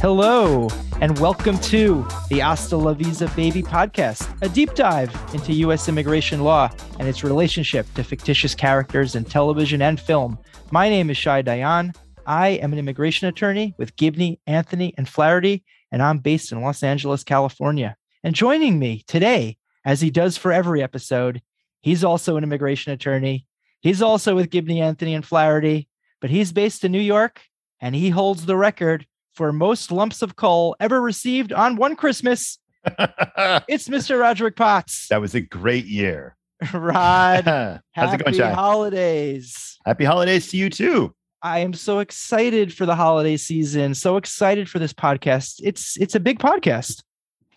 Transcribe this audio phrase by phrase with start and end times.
[0.00, 0.68] Hello,
[1.00, 5.88] and welcome to the Hasta La Visa Baby podcast, a deep dive into U.S.
[5.88, 10.38] immigration law and its relationship to fictitious characters in television and film.
[10.70, 11.94] My name is Shai Dayan.
[12.24, 16.82] I am an immigration attorney with Gibney, Anthony, and Flaherty, and I'm based in Los
[16.82, 17.96] Angeles, California.
[18.22, 21.42] And joining me today, as he does for every episode,
[21.80, 23.46] he's also an immigration attorney.
[23.80, 25.88] He's also with Gibney, Anthony, and Flaherty,
[26.20, 27.42] but he's based in New York,
[27.80, 32.58] and he holds the record for most lumps of coal ever received on one Christmas.
[33.68, 34.18] it's Mr.
[34.18, 35.08] Roderick Potts.
[35.08, 36.36] That was a great year.
[36.72, 37.44] Rod,
[37.92, 38.52] How's happy it going, Shai?
[38.52, 39.78] holidays.
[39.84, 41.14] Happy holidays to you too.
[41.42, 43.94] I am so excited for the holiday season.
[43.94, 45.60] So excited for this podcast.
[45.62, 47.02] It's it's a big podcast.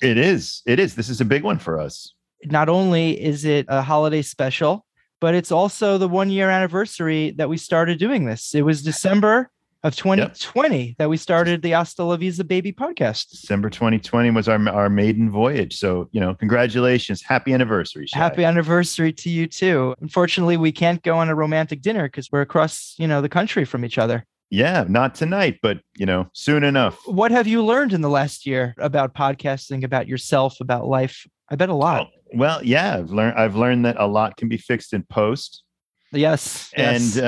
[0.01, 0.61] It is.
[0.65, 0.95] It is.
[0.95, 2.13] This is a big one for us.
[2.45, 4.85] Not only is it a holiday special,
[5.19, 8.53] but it's also the one year anniversary that we started doing this.
[8.55, 9.51] It was December
[9.83, 13.29] of 2020 that we started the Hasta La Visa Baby podcast.
[13.29, 15.77] December 2020 was our our maiden voyage.
[15.77, 17.21] So, you know, congratulations.
[17.21, 18.07] Happy anniversary.
[18.07, 18.19] Shai.
[18.19, 19.95] Happy anniversary to you too.
[20.01, 23.65] Unfortunately, we can't go on a romantic dinner because we're across, you know, the country
[23.65, 24.25] from each other.
[24.51, 26.99] Yeah, not tonight, but you know, soon enough.
[27.05, 31.27] What have you learned in the last year about podcasting, about yourself, about life?
[31.49, 32.07] I bet a lot.
[32.07, 35.63] Oh, well, yeah, I've learned I've learned that a lot can be fixed in post.
[36.11, 36.71] Yes.
[36.75, 37.17] yes.
[37.17, 37.23] And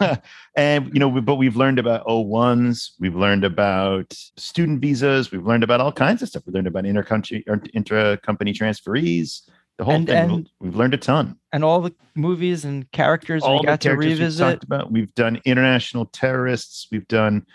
[0.00, 0.16] uh,
[0.56, 5.46] and you know, we, but we've learned about O1s, we've learned about student visas, we've
[5.46, 6.42] learned about all kinds of stuff.
[6.46, 9.42] We learned about intercountry or intra-company transferees,
[9.78, 10.30] the whole And- thing.
[10.30, 11.36] and- we've learned a ton.
[11.52, 14.40] and all the movies and characters all we the got to characters we've revisit.
[14.52, 14.90] talked about.
[14.90, 16.88] We've done international terrorists.
[16.90, 17.46] We've done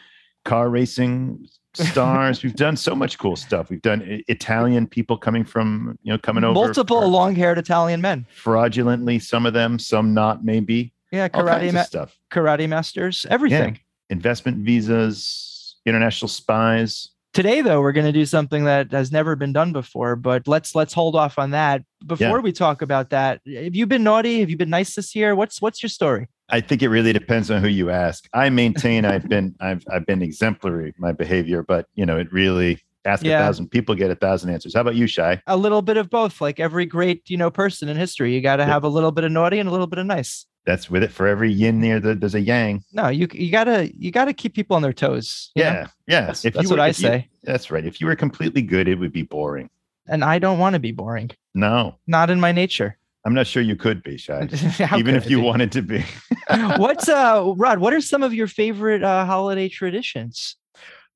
[0.45, 2.43] car racing stars.
[2.43, 3.69] we've done so much cool stuff.
[3.69, 8.25] We've done Italian people coming from you know coming over Multiple long-haired Italian men.
[8.33, 9.19] fraudulently.
[9.19, 10.43] Some of them, some not.
[10.43, 12.17] Maybe Yeah, karate ma- stuff.
[12.31, 13.79] karate masters, everything.
[14.09, 17.09] Investment visas, international spies.
[17.31, 20.15] Today, though, we're going to do something that has never been done before.
[20.15, 21.83] But let's let's hold off on that.
[22.05, 22.37] Before Yeah.
[22.39, 24.39] we talk about that, have you been naughty?
[24.39, 25.35] Have you been nice this year?
[25.35, 26.27] What's what's your story?
[26.49, 28.27] I think it really depends on who you ask.
[28.33, 32.79] I maintain I've been I've I've been exemplary my behavior, but you know it really
[33.05, 33.39] ask Yeah.
[33.39, 34.73] a thousand people get a thousand answers.
[34.75, 35.41] How about you, Shai?
[35.47, 36.41] A little bit of both.
[36.41, 38.67] Like every great you know person in history, you got to Yeah.
[38.69, 40.45] have a little bit of naughty and a little bit of nice.
[40.65, 41.99] That's with it for every yin there.
[41.99, 42.83] there- There's a yang.
[42.93, 45.51] No, you you gotta you gotta keep people on their toes.
[45.55, 45.69] you know?
[45.69, 46.25] Yeah, yeah.
[46.27, 47.29] that's, that's what I if you- say.
[47.43, 47.85] that's right.
[47.85, 49.69] If you were completely good, it would be boring.
[50.07, 51.31] And I don't want to be boring.
[51.55, 52.97] No, Not in my nature.
[53.25, 54.47] I'm not sure you could be shy,
[54.97, 55.43] even if you be?
[55.43, 56.03] wanted to be.
[56.77, 57.79] What's uh Rod?
[57.79, 60.55] What are some of your favorite uh, holiday traditions?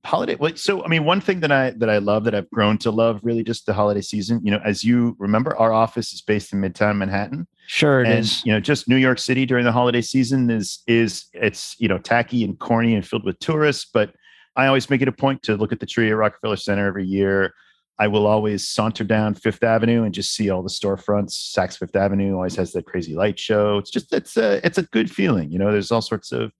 [0.05, 2.77] holiday well, so i mean one thing that i that i love that i've grown
[2.77, 6.21] to love really just the holiday season you know as you remember our office is
[6.21, 8.45] based in midtown manhattan Sure, it and is.
[8.45, 11.97] you know just new york city during the holiday season is is it's you know
[11.97, 14.13] tacky and corny and filled with tourists but
[14.57, 17.05] i always make it a point to look at the tree at rockefeller center every
[17.05, 17.53] year
[17.99, 21.53] i will always saunter down fifth avenue and just see all the storefronts.
[21.55, 23.77] Saks fifth avenue always has that crazy light show.
[23.77, 26.51] It's just it's a it's a good feeling you know there's all sorts of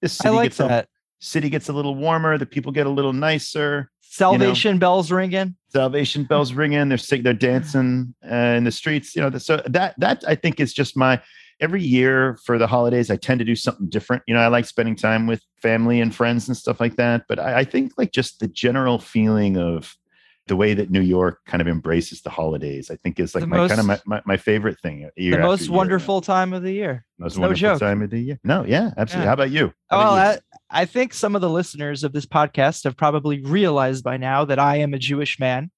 [0.00, 0.86] this city I like gets a,
[1.20, 5.54] city gets a little warmer the people get a little nicer Salvation bells ringing.
[5.72, 9.94] salvation bells ringing they're sing, they're dancing uh, in the streets you know so that
[9.98, 11.20] that i think is just my
[11.60, 14.22] every year for the holidays i tend to do something different.
[14.26, 17.38] You know i like spending time with family and friends and stuff like that but
[17.38, 19.94] i, I think like just the general feeling of
[20.50, 23.46] the way that new york kind of embraces the holidays i think is like The
[23.46, 26.62] my kind of my, my, my favorite thing year The most year, wonderful time of
[26.62, 27.06] the year.
[27.18, 27.80] most no wonderful joke.
[27.80, 29.28] time of the year no yeah absolutely Yeah.
[29.28, 30.40] how about you How Oh, about well, you?
[30.72, 34.44] I, I think some of the listeners of this podcast have probably realized by now
[34.44, 35.70] that I am a Jewish man.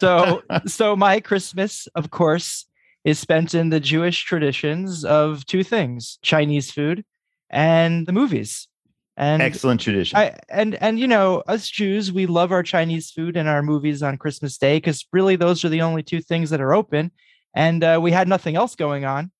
[0.00, 2.66] So, so my Christmas, of course,
[3.04, 7.04] is spent in the Jewish traditions of two things: Chinese food
[7.50, 8.68] and the movies.
[9.16, 13.36] And excellent tradition I and and you know us Jews we love our Chinese food
[13.36, 16.60] and our movies on Christmas Day because really those are the only two things that
[16.60, 17.10] are open,
[17.54, 19.30] and uh, we had nothing else going on,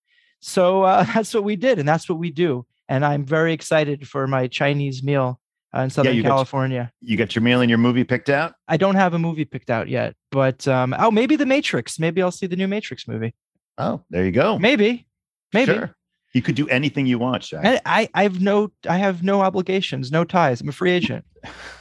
[0.41, 2.67] so uh, that's what we did and that's what we do.
[2.89, 5.41] And I'm very excited for my Chinese meal
[5.75, 6.93] uh, in Southern you got your- California.
[7.01, 9.71] you got your meal and your movie picked out I don't have a movie picked
[9.71, 11.99] out yet, but um, oh maybe The Matrix.
[11.99, 13.35] Maybe I'll see the new Matrix movie.
[13.79, 15.07] oh there you go Maybe,
[15.55, 15.73] maybe.
[15.73, 15.95] Sure.
[16.33, 17.61] You could do anything you want, Shaq.
[17.65, 20.61] And I I have no I have no obligations, no ties.
[20.61, 21.25] I'm a free agent.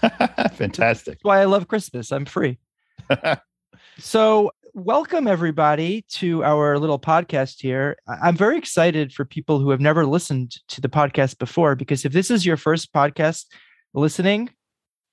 [0.54, 1.16] Fantastic.
[1.16, 2.12] That's why I love Christmas.
[2.12, 2.57] I'm free.
[4.01, 7.98] So, welcome everybody to our little podcast here.
[8.07, 12.06] I- I'm very excited for people who have never listened to the podcast before because
[12.06, 13.46] if this is your first podcast
[13.94, 14.51] listening,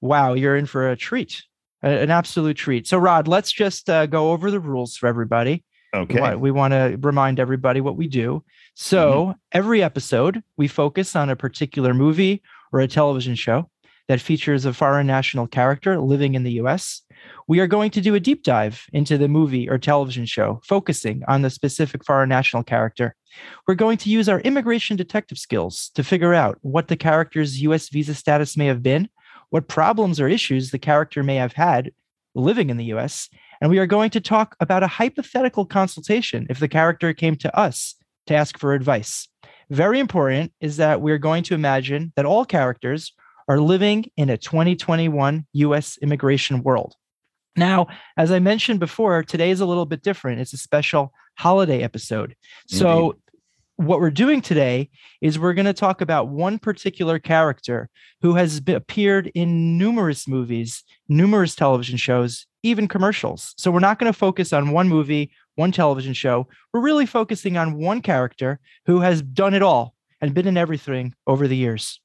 [0.01, 1.43] wow, you're in for a treat,
[1.83, 2.87] an absolute treat.
[2.87, 5.65] So, Rod, let's just uh, go over the rules for everybody.
[5.95, 6.37] Okay.
[6.37, 8.45] We want to remind everybody what we do.
[8.79, 9.31] So mm-hmm.
[9.53, 12.43] every episode, we focus on a particular movie
[12.75, 13.71] or a television show
[14.07, 17.01] that features a foreign national character living in the US.
[17.49, 21.23] We are going to do a deep dive into the movie or television show, focusing
[21.27, 23.17] on the specific foreign national character.
[23.67, 27.89] We're going to use our immigration detective skills to figure out what the character's US
[27.89, 29.09] visa status may have been,
[29.49, 31.93] what problems or issues the character may have had
[32.35, 33.31] living in the US,
[33.63, 37.59] and we are going to talk about a hypothetical consultation if the character came to
[37.59, 37.95] us
[38.27, 39.29] to ask for advice.
[39.71, 43.13] Very important is that we're going to imagine that all characters
[43.49, 46.95] are living in a 2021 US immigration world.
[47.57, 47.87] Now,
[48.17, 50.41] as I mentioned before, today is a little bit different.
[50.41, 52.35] It's a special holiday episode.
[52.67, 53.17] So,
[53.77, 54.89] what we're doing today
[55.21, 57.91] is we're going to talk about one particular character
[58.23, 63.55] who has appeared in numerous movies, numerous television shows, even commercials.
[63.57, 66.49] So, we're not going to focus on one movie, one television show.
[66.73, 71.15] We're really focusing on one character who has done it all and been in everything
[71.27, 72.01] over the years.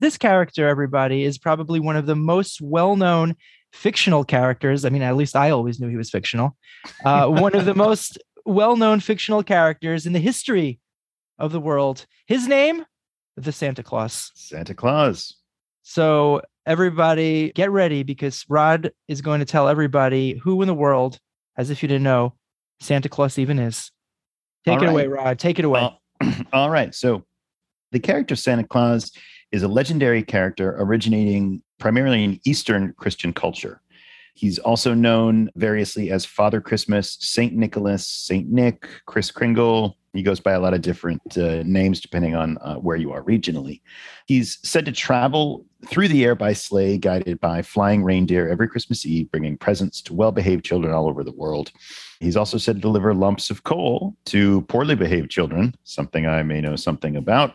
[0.00, 3.36] This character, everybody, is probably one of the most well known
[3.72, 4.84] fictional characters.
[4.84, 6.56] I mean, at least I always knew he was fictional.
[7.04, 10.80] Uh, one of the most well known fictional characters in the history
[11.38, 12.06] of the world.
[12.26, 12.84] His name,
[13.36, 14.30] the Santa Claus.
[14.34, 15.36] Santa Claus.
[15.82, 21.18] So, everybody, get ready because Rod is going to tell everybody who in the world,
[21.56, 22.34] as if you didn't know,
[22.80, 23.90] Santa Claus even is.
[24.64, 24.92] Take All it right.
[24.92, 25.38] away, Rod.
[25.38, 25.90] Take it away.
[26.52, 26.94] All right.
[26.94, 27.24] So
[27.92, 29.12] the character Santa Claus
[29.52, 33.80] is a legendary character originating primarily in Eastern Christian culture.
[34.34, 39.96] He's also known variously as Father Christmas, Saint Nicholas, Saint Nick, Kris Kringle.
[40.12, 43.22] He goes by a lot of different uh, names depending on uh, where you are
[43.22, 43.80] regionally.
[44.26, 49.06] He's said to travel through the air by sleigh, guided by flying reindeer every Christmas
[49.06, 51.70] Eve, bringing presents to well behaved children all over the world.
[52.20, 56.60] He's also said to deliver lumps of coal to poorly behaved children, something I may
[56.60, 57.54] know something about.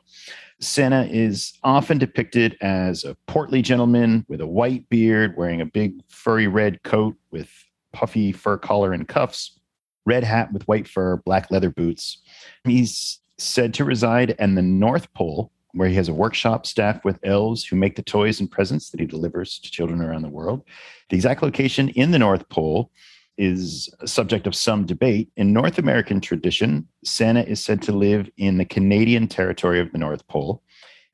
[0.62, 5.94] Santa is often depicted as a portly gentleman with a white beard, wearing a big
[6.10, 7.50] furry red coat with
[7.94, 9.60] puffy fur collar and cuffs,
[10.06, 12.22] red hat with white fur, black leather boots.
[12.66, 17.20] He's said to reside in the North Pole, where he has a workshop staffed with
[17.24, 20.64] elves who make the toys and presents that he delivers to children around the world.
[21.10, 22.92] The exact location in the North Pole
[23.40, 25.32] is a subject of some debate.
[25.38, 29.98] In North American tradition, Santa is said to live in the Canadian territory of the
[29.98, 30.62] North Pole.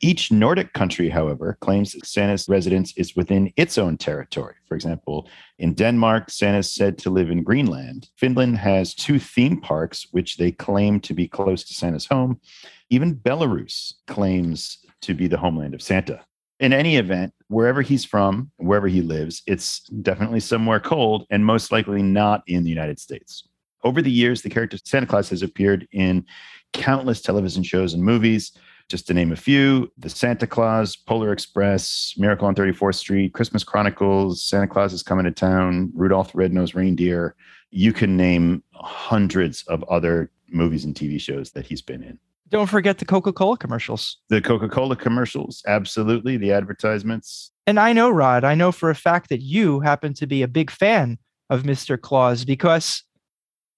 [0.01, 4.56] Each Nordic country, however, claims that Santa's residence is within its own territory.
[4.68, 8.10] For example, in Denmark, Santa is said to live in Greenland.
[8.18, 12.42] Finland has two theme parks, which they claim to be close to Santa's home.
[12.89, 16.25] Even Belarus claims to be the homeland of Santa.
[16.59, 21.71] In any event, wherever he's from, wherever he lives, it's definitely somewhere cold and most
[21.71, 23.47] likely not in the United States.
[23.83, 26.25] Over the years, the character Santa Claus has appeared in
[26.73, 28.53] countless television shows and movies.
[28.87, 33.63] Just to name a few The Santa Claus, Polar Express, Miracle on 34th Street, Christmas
[33.63, 37.35] Chronicles, Santa Claus is Coming to Town, Rudolph the Red-Nosed Reindeer.
[37.71, 42.19] You can name hundreds of other movies and TV shows that he's been in.
[42.50, 44.18] Don't forget the Coca Cola commercials.
[44.30, 46.38] The Coca Cola commercials, absolutely.
[46.38, 47.51] The advertisements.
[47.65, 50.47] And I know, Rod, I know for a fact that you happen to be a
[50.47, 51.18] big fan
[51.50, 52.00] of Mr.
[52.00, 53.03] Claus because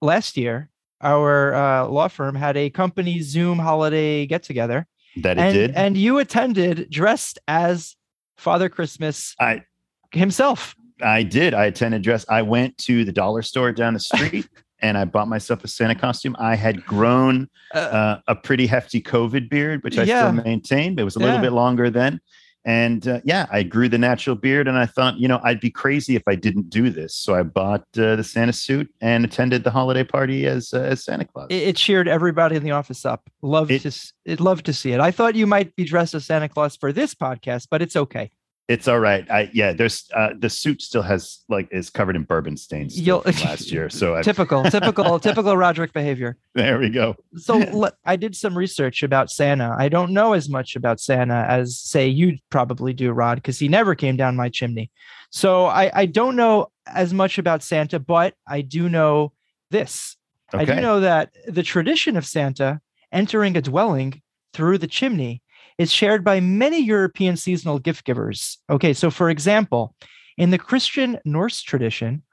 [0.02, 0.70] last year
[1.02, 4.88] our uh, law firm had a company Zoom holiday get together.
[5.18, 5.72] That it and, did.
[5.72, 7.96] and you attended dressed as
[8.38, 9.64] Father Christmas I
[10.12, 10.76] himself.
[11.02, 11.54] I did.
[11.54, 12.26] I attended dress.
[12.30, 14.48] I went to the dollar store down the street
[14.82, 16.36] and I bought myself a Santa costume.
[16.40, 20.32] I had grown Uh, uh, a pretty hefty COVID beard, which I Yeah.
[20.32, 21.00] still maintained.
[21.00, 21.42] It was a little Yeah.
[21.42, 22.22] bit longer then.
[22.66, 25.70] And uh, yeah, I grew the natural beard and I thought, you know, I'd be
[25.70, 27.16] crazy if I didn't do this.
[27.16, 31.04] So I bought uh, the Santa suit and attended the holiday party as uh, as
[31.04, 31.48] Santa Claus.
[31.50, 33.30] it, it cheered everybody in the office up.
[33.42, 33.92] Loved It- to
[34.26, 35.00] it loved to see it.
[35.00, 38.32] I thought you might be dressed as Santa Claus for this podcast, but it's okay.
[38.68, 39.30] It's all right.
[39.32, 42.98] I yeah, there's uh, the suit still has like is covered in bourbon stains
[43.46, 43.90] last year.
[43.90, 46.38] So I, Typical, typical, typical Roderick behavior.
[46.54, 47.16] there we go.
[47.38, 49.74] So le- I did some research about Santa.
[49.80, 53.70] I don't know as much about Santa as say you probably do, Rod, because he
[53.70, 54.92] never came down my chimney.
[55.30, 59.32] So I, I don't know as much about Santa, but I do know
[59.72, 60.18] this.
[60.54, 62.82] I do know that the tradition of Santa
[63.12, 64.22] entering a dwelling
[64.54, 65.42] through the chimney
[65.78, 68.58] is shared by many European seasonal gift givers.
[68.70, 69.96] Okay, so for example,
[70.38, 72.24] in the Christian Norse tradition,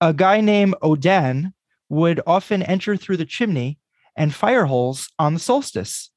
[0.00, 1.52] a guy named Odin
[1.88, 3.78] would often enter through the chimney
[4.16, 6.10] and fire holes on the solstice.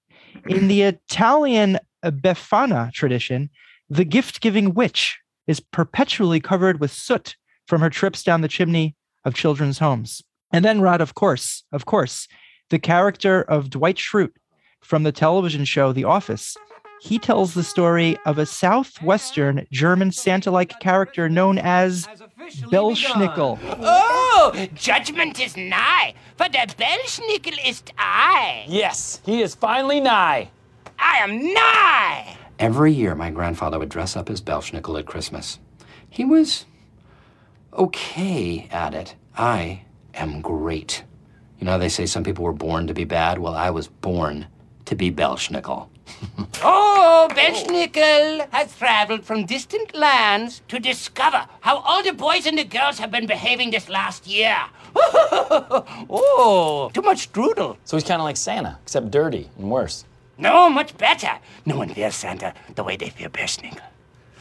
[0.47, 3.49] In the Italian Befana tradition,
[3.89, 7.35] the gift giving witch is perpetually covered with soot
[7.67, 10.21] from her trips down the chimney of children's homes.
[10.51, 12.27] And then, Rod, of course, of course,
[12.69, 14.33] the character of Dwight Schrute
[14.85, 16.55] from the television show The Office.
[17.01, 22.07] He tells the story of a southwestern German Santa like character known as
[22.71, 23.59] Belsnickel.
[23.81, 28.65] Oh, judgment is nigh, for the Belsnickel is I.
[28.67, 30.51] Yes, he is finally nigh.
[30.99, 32.37] I am nigh.
[32.59, 35.59] Every year, my grandfather would dress up as Belsnickel at Christmas.
[36.09, 36.65] He was
[37.73, 39.15] okay at it.
[39.35, 39.81] I
[40.13, 41.03] am great.
[41.59, 43.39] You know, they say some people were born to be bad.
[43.39, 44.47] Well, I was born
[44.85, 45.87] to be Belsnickel.
[46.63, 52.63] oh, Belsnickel has traveled from distant lands to discover how all the boys and the
[52.63, 54.57] girls have been behaving this last year.
[54.95, 57.77] oh, too much strudel.
[57.85, 60.05] So he's kind of like Santa, except dirty and worse.
[60.37, 61.39] No, much better.
[61.65, 63.81] No one fears Santa the way they fear Belsnickel.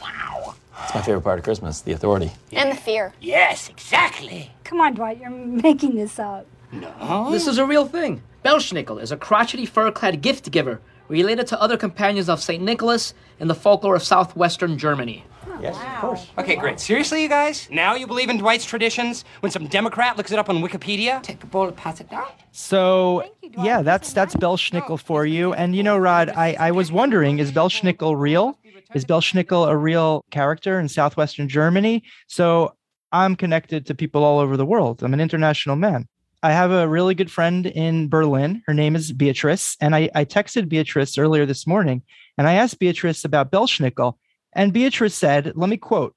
[0.01, 0.55] Wow.
[0.83, 2.33] It's my favorite part of Christmas, the authority.
[2.53, 3.13] And the fear.
[3.21, 4.51] Yes, exactly.
[4.65, 5.31] Come on, Dwight, you're
[5.69, 6.47] making this up.
[6.73, 7.31] No.
[7.31, 8.23] This is a real thing.
[8.45, 12.63] Belsnickel is a crotchety fur-clad gift giver related to other companions of St.
[12.63, 15.25] Nicholas in the folklore of southwestern Germany.
[15.63, 16.31] Yes, of course.
[16.37, 16.79] Okay, great.
[16.79, 17.69] Seriously, you guys?
[17.71, 21.23] Now you believe in Dwight's traditions when some Democrat looks it up on Wikipedia?
[21.23, 22.27] Take a bowl and pass it down.
[22.53, 25.55] So yeah, that's that's Belsnickel for you.
[25.55, 28.59] And you know, Rod, I, I was wondering, is Belsnickel real?
[28.95, 32.03] Is Belsnickel a real character in southwestern Germany?
[32.27, 32.75] So
[33.11, 35.03] I'm connected to people all over the world.
[35.03, 36.07] I'm an international man.
[36.45, 38.63] I have a really good friend in Berlin.
[38.67, 39.79] Her name is Beatrice.
[39.81, 42.03] And I, I texted Beatrice earlier this morning
[42.37, 44.19] and I asked Beatrice about Belsnickel.
[44.53, 46.15] And Beatrice said, let me quote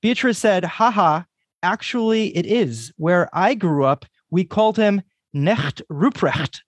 [0.00, 1.24] Beatrice said, haha,
[1.62, 2.90] actually, it is.
[2.96, 5.02] Where I grew up, we called him
[5.36, 6.60] Knecht Ruprecht.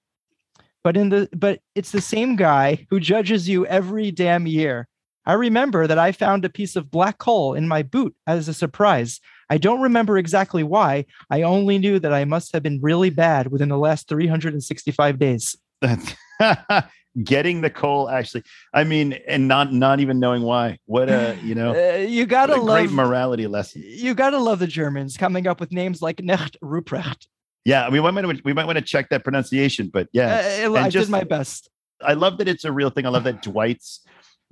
[0.84, 4.86] But in the but it's the same guy who judges you every damn year.
[5.24, 8.54] I remember that I found a piece of black coal in my boot as a
[8.54, 9.18] surprise.
[9.52, 11.04] I don't remember exactly why.
[11.28, 15.58] I only knew that I must have been really bad within the last 365 days.
[17.22, 18.44] Getting the coal actually.
[18.72, 20.78] I mean, and not not even knowing why.
[20.86, 21.74] What a you know.
[21.74, 23.82] Uh, you gotta love great morality lesson.
[23.84, 27.26] You gotta love the Germans coming up with names like Knecht Ruprecht.
[27.66, 30.72] Yeah, we might want to we might want to check that pronunciation, but yeah, Uh,
[30.76, 31.68] I did my best.
[32.00, 33.04] I love that it's a real thing.
[33.04, 34.00] I love that Dwight's.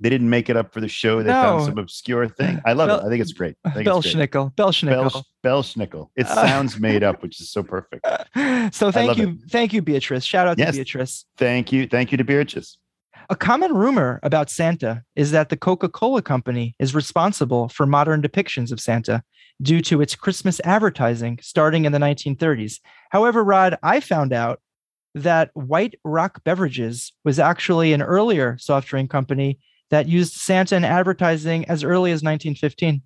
[0.01, 1.21] They didn't make it up for the show.
[1.21, 2.59] They found some obscure thing.
[2.65, 3.05] I love Bel- it.
[3.05, 3.55] I think it's great.
[3.63, 3.95] I think it's.
[4.07, 4.53] Belsnickel.
[4.55, 5.23] Belsnickel.
[5.43, 6.09] Belsnickel.
[6.15, 8.05] It Uh, sounds made up, which is so perfect.
[8.73, 10.23] so thank you, thank you, Beatrice.
[10.25, 10.71] Shout out Yes.
[10.73, 11.25] to Beatrice.
[11.37, 11.87] Thank you.
[11.87, 12.77] Thank you to Beatrice.
[13.29, 18.21] A common rumor about Santa is that the Coca Cola Company is responsible for modern
[18.21, 19.23] depictions of Santa
[19.61, 22.79] due to its Christmas advertising starting in the 1930s.
[23.11, 24.59] However, Rod, I found out
[25.13, 29.59] that White Rock Beverages was actually an earlier soft drink company
[29.91, 33.01] that used Santa in advertising as early as 1915.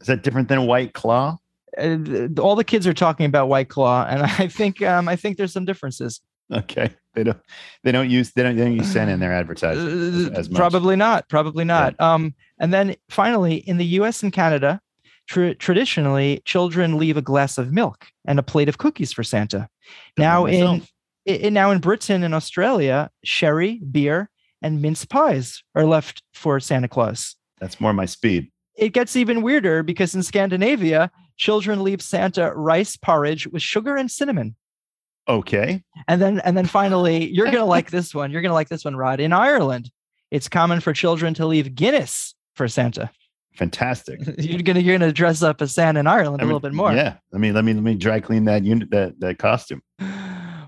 [0.00, 1.36] Is that different than White Claw?
[1.78, 5.36] Uh, all the kids are talking about White Claw, and I think um, I think
[5.36, 6.20] there's some differences.
[6.52, 7.38] Okay, they don't.
[7.84, 8.32] They don't use.
[8.32, 8.56] They don't.
[8.56, 10.58] They don't use Santa in their advertising as, Uh, as much.
[10.58, 11.28] Probably not.
[11.28, 11.94] Probably not.
[12.00, 14.22] Um, and then finally, in the U.S.
[14.22, 14.80] and Canada,
[15.28, 19.68] tra- traditionally, children leave a glass of milk and a plate of cookies for Santa.
[20.18, 20.82] Now in,
[21.24, 24.28] in now in Britain and Australia, sherry, beer,
[24.62, 27.36] and mince pies are left for Santa Claus.
[27.58, 28.50] That's more my speed.
[28.76, 34.10] It gets even weirder because in Scandinavia, children leave Santa rice porridge with sugar and
[34.10, 34.56] cinnamon.
[35.28, 35.82] Okay.
[36.08, 38.30] And then and then finally, you're gonna like this one.
[38.30, 39.20] You're gonna like this one, Rod.
[39.20, 39.90] In Ireland,
[40.30, 43.10] it's common for children to leave Guinness for Santa.
[43.54, 44.20] Fantastic.
[44.38, 46.72] You're gonna you're gonna dress up as Santa in Ireland I a mean, little bit
[46.72, 46.92] more.
[46.92, 47.16] Yeah.
[47.32, 49.82] Let me let me let me dry clean that unit that that costume.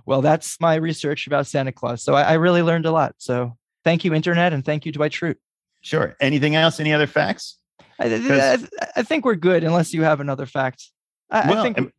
[0.04, 2.02] Well, that's my research about Santa Claus.
[2.02, 3.14] So I, I really learned a lot.
[3.18, 5.36] So thank you, Internet, and thank you, Dwight Schrute.
[5.80, 6.16] Sure.
[6.20, 6.80] Anything else?
[6.80, 7.58] Any other facts?
[7.98, 8.58] I, I,
[8.96, 10.90] I think we're good unless you have another fact.
[11.30, 11.92] I, well, I think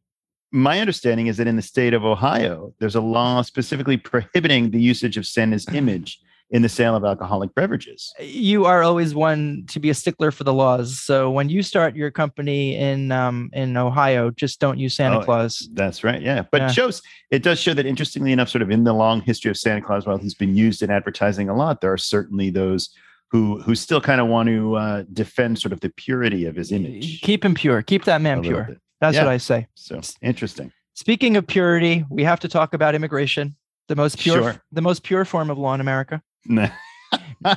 [0.52, 4.80] my understanding is that in the state of Ohio, there's a law specifically prohibiting the
[4.80, 6.20] usage of Santa's image
[6.54, 8.14] in the sale of alcoholic beverages.
[8.20, 11.00] you are always one to be a stickler for the laws.
[11.02, 15.24] So when you start your company in um, in Ohio, just don't use Santa Oh,
[15.24, 15.68] Claus.
[15.74, 16.22] That's right.
[16.22, 16.44] Yeah.
[16.52, 16.70] But Yeah.
[16.70, 19.58] it shows it does show that interestingly enough, sort of in the long history of
[19.58, 22.90] Santa Claus, while he's been used in advertising a lot, there are certainly those
[23.32, 26.72] who who still kind of want to uh, defend sort of the purity of his
[26.72, 27.20] image.
[27.22, 27.82] Keep him pure.
[27.82, 28.66] Keep that man pure.
[28.66, 28.78] bit.
[29.02, 29.24] That's Yeah.
[29.26, 29.66] what I say.
[29.74, 30.72] So interesting.
[30.94, 33.56] Speaking of purity, we have to talk about immigration,
[33.88, 34.62] the most pure, Sure.
[34.72, 36.22] the most pure form of law in America.
[36.46, 36.70] Nah.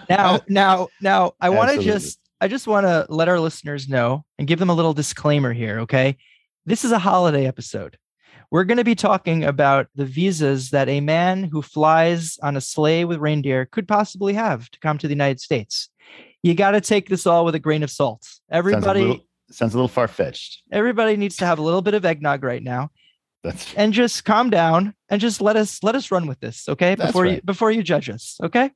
[0.09, 4.25] Now, now, now, I want to just, I just want to let our listeners know
[4.39, 5.81] and give them a little disclaimer here.
[5.81, 6.19] Okay,
[6.67, 7.97] this is a holiday episode.
[8.51, 12.61] We're going to be talking about the visas that a man who flies on a
[12.61, 15.89] sleigh with reindeer could possibly have to come to the United States.
[16.43, 18.25] You got to take this all with a grain of salt.
[18.25, 20.63] sounds a Everybody, little, sounds a little far fetched.
[20.71, 22.91] everybody needs to have a little bit of eggnog right now.
[23.47, 26.97] That's and just calm down and just let us let us run with this, okay?
[26.97, 28.71] Before you before you judge us, okay?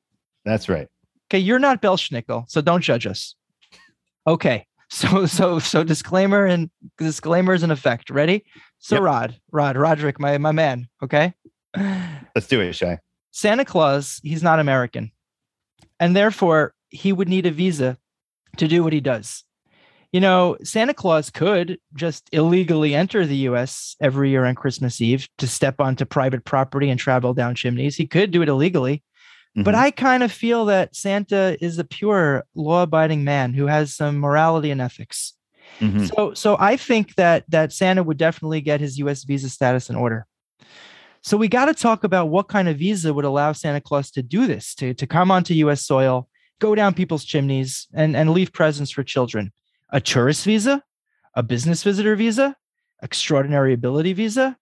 [0.45, 0.87] that's right.
[1.29, 3.35] Okay, you're not Belsnickel, so don't judge us.
[4.25, 4.65] Okay.
[4.93, 8.09] So so so disclaimer and disclaimer is in effect.
[8.09, 8.43] Ready?
[8.79, 9.03] So Yep.
[9.03, 11.33] Rod, Rod, Roderick, my my man, okay?
[12.35, 12.99] Let's do it, Shai.
[13.31, 15.13] Santa Claus, he's not American.
[15.97, 17.97] And therefore, he would need a visa
[18.57, 19.45] to do what he does.
[20.11, 25.27] You know, Santa Claus could just illegally enter the US every year on Christmas Eve
[25.37, 27.95] to step onto private property and travel down chimneys.
[27.95, 29.03] He could do it illegally.
[29.55, 29.79] But Mhm.
[29.79, 34.17] I kind of feel that Santa is a pure law abiding man who has some
[34.17, 35.33] morality and ethics.
[35.79, 36.07] Mhm.
[36.07, 39.95] So so I think that that Santa would definitely get his US visa status in
[39.95, 40.25] order.
[41.21, 44.23] So we got to talk about what kind of visa would allow Santa Claus to
[44.23, 46.27] do this, to, to come onto US soil,
[46.59, 49.51] go down people's chimneys and, and leave presents for children.
[49.91, 50.83] A tourist visa,
[51.35, 52.55] a business visitor visa,
[53.01, 54.57] extraordinary ability visa.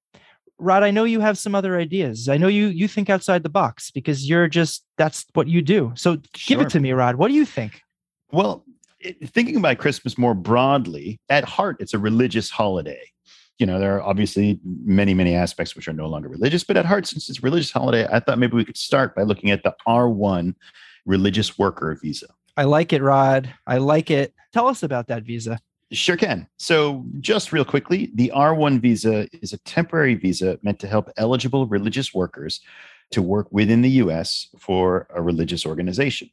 [0.58, 2.28] Rod, I know you have some other ideas.
[2.28, 5.94] I know you you think outside the box because you're just that's what you do.
[5.96, 7.16] So give it to me, Rod.
[7.16, 7.82] What do you think?
[8.32, 8.66] Well,
[9.26, 13.02] thinking about Christmas more broadly, at heart, it's a religious holiday.
[13.58, 16.86] You know, there are obviously many, many aspects which are no longer religious, but at
[16.86, 19.64] heart, since it's a religious holiday, I thought maybe we could start by looking at
[19.64, 20.56] the R1
[21.06, 22.28] religious worker visa.
[22.60, 23.54] I like it, Rod.
[23.66, 24.34] I like it.
[24.51, 25.62] Tell us about that visa.
[25.94, 26.46] Sure can.
[26.58, 31.68] So, just real quickly, the R1 visa is a temporary visa meant to help eligible
[31.68, 32.60] religious workers
[33.12, 36.30] to work within the US for a religious organization.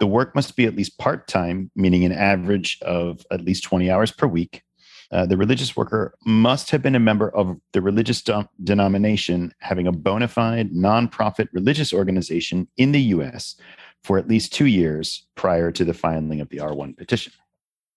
[0.00, 3.88] The work must be at least part time, meaning an average of at least 20
[3.92, 4.64] hours per week.
[5.12, 9.86] Uh, the religious worker must have been a member of the religious de- denomination having
[9.86, 13.54] a bona fide nonprofit religious organization in the US
[14.04, 17.32] for at least two years prior to the filing of the R1 petition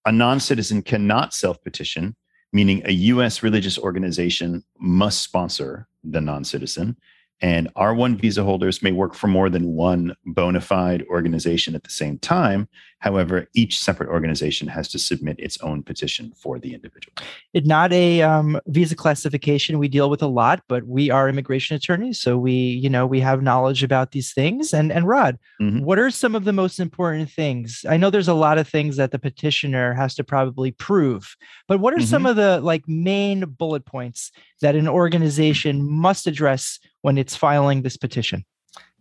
[0.05, 2.15] a non citizen cannot self petition,
[2.51, 6.97] meaning a US religious organization must sponsor the non citizen.
[7.41, 11.89] And R1 visa holders may work for more than one bona fide organization at the
[11.89, 12.69] same time.
[13.03, 17.13] However, each separate organization has to submit its own petition for the individual.
[17.53, 21.75] It's not a um, visa classification we deal with a lot, but we are immigration
[21.75, 24.73] attorneys, so we, you know, we have knowledge about these things.
[24.73, 25.81] And and Rod, Mhm.
[25.81, 27.83] what are some of the most important things?
[27.89, 31.35] I know there's a lot of things that the petitioner has to probably prove,
[31.67, 36.79] but what are some of the like main bullet points that an organization must address
[37.01, 38.45] when it's filing this petition?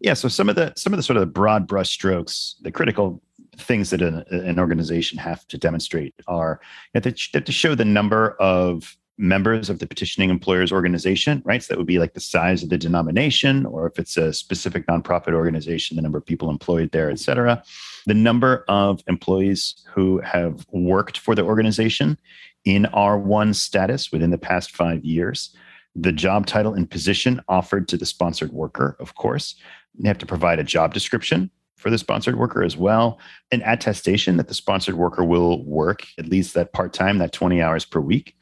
[0.01, 2.73] Yeah, so some of the some of the sort of the broad brush strokes, the
[2.73, 3.23] critical
[3.59, 6.61] things that an, an organization have to demonstrate are
[6.95, 11.63] they have to show the number of members of the petitioning employer's organization, right?
[11.63, 14.87] So that would be like the size of the denomination, or if it's a specific
[14.87, 17.63] nonprofit organization, the number of people employed there, et cetera.
[18.07, 22.19] The number of employees who have worked for the organization
[22.65, 25.55] in R1 status within the past five years,
[25.95, 29.57] the job title and position offered to the sponsored worker, of course.
[29.99, 31.51] They have to provide a job description
[31.83, 33.19] for the sponsored worker as well,
[33.51, 37.61] an attestation that the sponsored worker will work at least that part time, that 20
[37.61, 38.37] hours per week,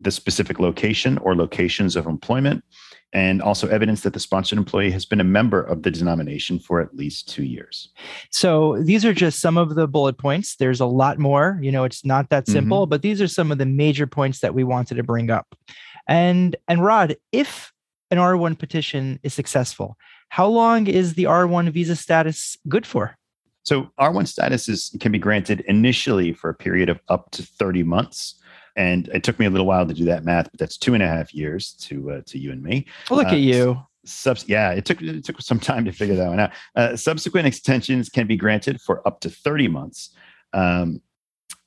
[0.00, 2.64] the specific location or locations of employment,
[3.12, 6.80] and also evidence that the sponsored employee has been a member of the denomination for
[6.80, 7.88] at least two years.
[8.30, 10.56] So these are just some of the bullet points.
[10.56, 11.58] There's a lot more.
[11.60, 12.52] You know, it's not that mm-hmm.
[12.52, 15.56] simple, but these are some of the major points that we wanted to bring up.
[16.06, 17.72] And and Rod, if
[18.10, 19.96] an R1 petition is successful,
[20.34, 23.16] how long is the R1 visa status good for?
[23.62, 27.84] So R1 status is can be granted initially for a period of up to 30
[27.84, 28.34] months.
[28.74, 31.04] And it took me a little while to do that math, but that's two and
[31.04, 32.84] a half years to uh, to you and me.
[33.10, 33.80] Look Uh, at you.
[34.04, 36.50] Subs- yeah, it took it took some time to figure that one out.
[36.74, 40.10] Uh, subsequent extensions can be granted for up to 30 months.
[40.52, 41.00] Um,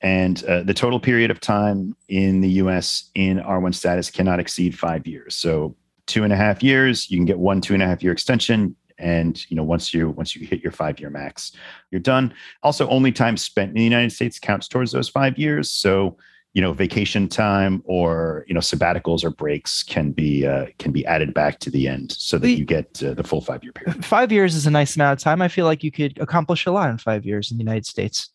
[0.02, 4.78] and uh, the total period of time in the US in R1 status cannot exceed
[4.78, 5.34] five years.
[5.36, 5.74] So
[6.08, 8.74] two and a half years, you can get one two and a half year extension.
[8.98, 11.52] And you know, once you once you hit your five year max,
[11.92, 12.34] you're done.
[12.64, 15.70] Also, only time spent in the United States counts towards those five years.
[15.70, 16.16] So
[16.54, 21.06] you know, vacation time or you know sabbaticals or breaks can be uh, can be
[21.06, 24.04] added back to the end so that you get uh, the full five year period.
[24.04, 25.40] Five years is a nice amount of time.
[25.42, 28.30] I feel like you could accomplish a lot in five years in the United States.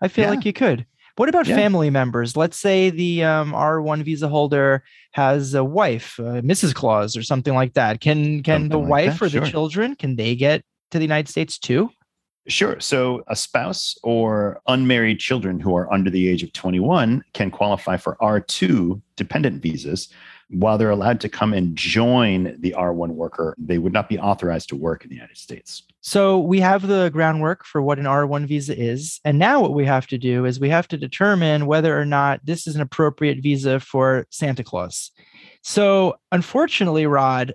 [0.00, 0.30] I feel Yeah.
[0.30, 0.86] like you could.
[1.18, 1.56] What about Yeah.
[1.56, 2.36] family members?
[2.36, 6.72] Let's say the um, R1 visa holder has a wife, uh, Mrs.
[6.74, 8.00] Claus, or something like that.
[8.00, 11.28] Can can the like wife that, or the children can they get to the United
[11.28, 11.90] States too?
[12.46, 12.78] Sure.
[12.80, 17.96] So a spouse or unmarried children who are under the age of 21 can qualify
[17.96, 20.08] for R2 dependent visas.
[20.50, 24.70] While they're allowed to come and join the R1 worker, they would not be authorized
[24.70, 25.82] to work in the United States.
[26.00, 29.20] So we have the groundwork for what an R1 visa is.
[29.26, 32.40] And now what we have to do is we have to determine whether or not
[32.46, 35.10] this is an appropriate visa for Santa Claus.
[35.62, 37.52] So, unfortunately, Rod,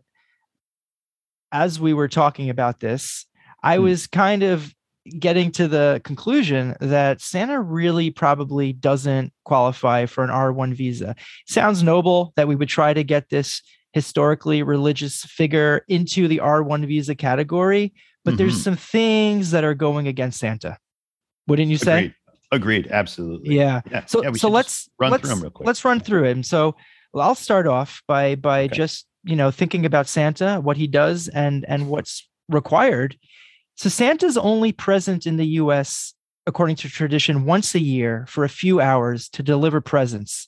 [1.52, 3.26] as we were talking about this,
[3.64, 3.84] I Hmm.
[3.84, 4.74] was kind of
[5.20, 11.16] getting to the conclusion that Santa really probably doesn't qualify for an R1 visa.
[11.48, 13.62] Sounds noble that we would try to get this
[13.92, 17.94] historically religious figure into the R1 visa category,
[18.26, 18.64] but there's Mhm.
[18.64, 20.78] some things that are going against Santa.
[21.48, 21.98] Wouldn't you say?
[21.98, 22.16] Agreed.
[22.52, 22.88] Agreed.
[22.92, 23.56] Absolutely.
[23.56, 23.82] Yeah.
[23.92, 24.06] Yeah.
[24.06, 25.68] So yeah, so let's run let's, through them real quick.
[25.68, 26.44] Let's run through him.
[26.44, 26.76] So
[27.16, 28.76] I'll start off by by Okay.
[28.76, 33.18] just you know thinking about Santa, what he does, and and what's required.
[33.76, 36.14] So Santa's only present in the U.S.
[36.46, 40.48] according to tradition once a year for a few hours to deliver presents.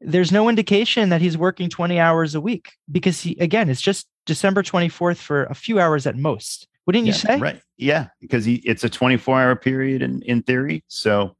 [0.00, 4.08] There's no indication that he's working 20 hours a week because he again it's just
[4.26, 6.66] December 24th for a few hours at most.
[6.86, 7.38] Wouldn't you say?
[7.38, 7.60] Right.
[7.76, 8.08] Yeah.
[8.20, 10.82] Because he, it's a 24 hour period in, in theory.
[10.88, 11.36] So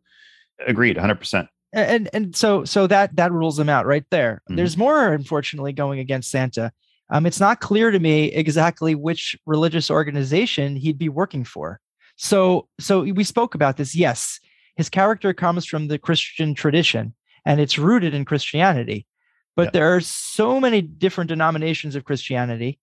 [0.64, 0.96] agreed.
[0.96, 1.48] 100%.
[1.72, 4.56] and and so so that that rules him out right there Mhm.
[4.56, 6.70] there's more unfortunately going against santa
[7.12, 11.80] um it's not clear to me exactly which religious organization he'd be working for
[12.16, 14.40] so so we spoke about this yes
[14.76, 17.14] his character comes from the christian tradition
[17.46, 19.06] and it's rooted in christianity
[19.54, 19.72] but Yep.
[19.74, 22.78] there are so many different denominations of christianity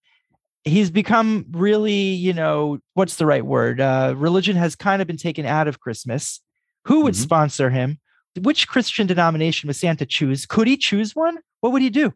[0.63, 5.17] he's become really you know what's the right word uh religion has kind of been
[5.17, 6.41] taken out of christmas
[6.85, 7.23] who would Mhm.
[7.23, 7.99] sponsor him
[8.41, 10.45] which Christian denomination would Santa choose?
[10.45, 11.39] Could he choose one?
[11.61, 12.13] What would he do?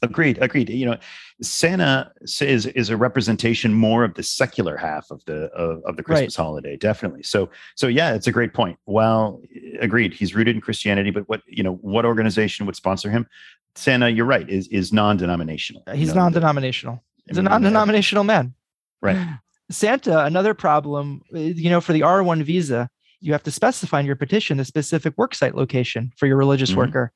[0.00, 0.38] Agreed.
[0.40, 0.68] Agreed.
[0.70, 0.96] You know,
[1.42, 6.02] Santa is is a representation more of the secular half of the of, of the
[6.02, 6.16] Right.
[6.18, 7.22] Christmas holiday, definitely.
[7.22, 8.78] So so yeah, it's a great point.
[8.86, 9.42] Well,
[9.80, 10.12] agreed.
[10.14, 13.26] He's rooted in Christianity, but what you know, what organization would sponsor him?
[13.74, 15.82] Santa, you're right, is is non-denominational.
[15.88, 17.02] You He's know, non-denominational.
[17.28, 18.54] He's a I mean, non-denominational man.
[19.00, 19.38] Right.
[19.70, 24.06] Santa, another problem, uh, you know, for the R1 visa, you have to specify in
[24.06, 26.76] your petition the specific worksite location for your religious Mhm.
[26.76, 27.12] worker.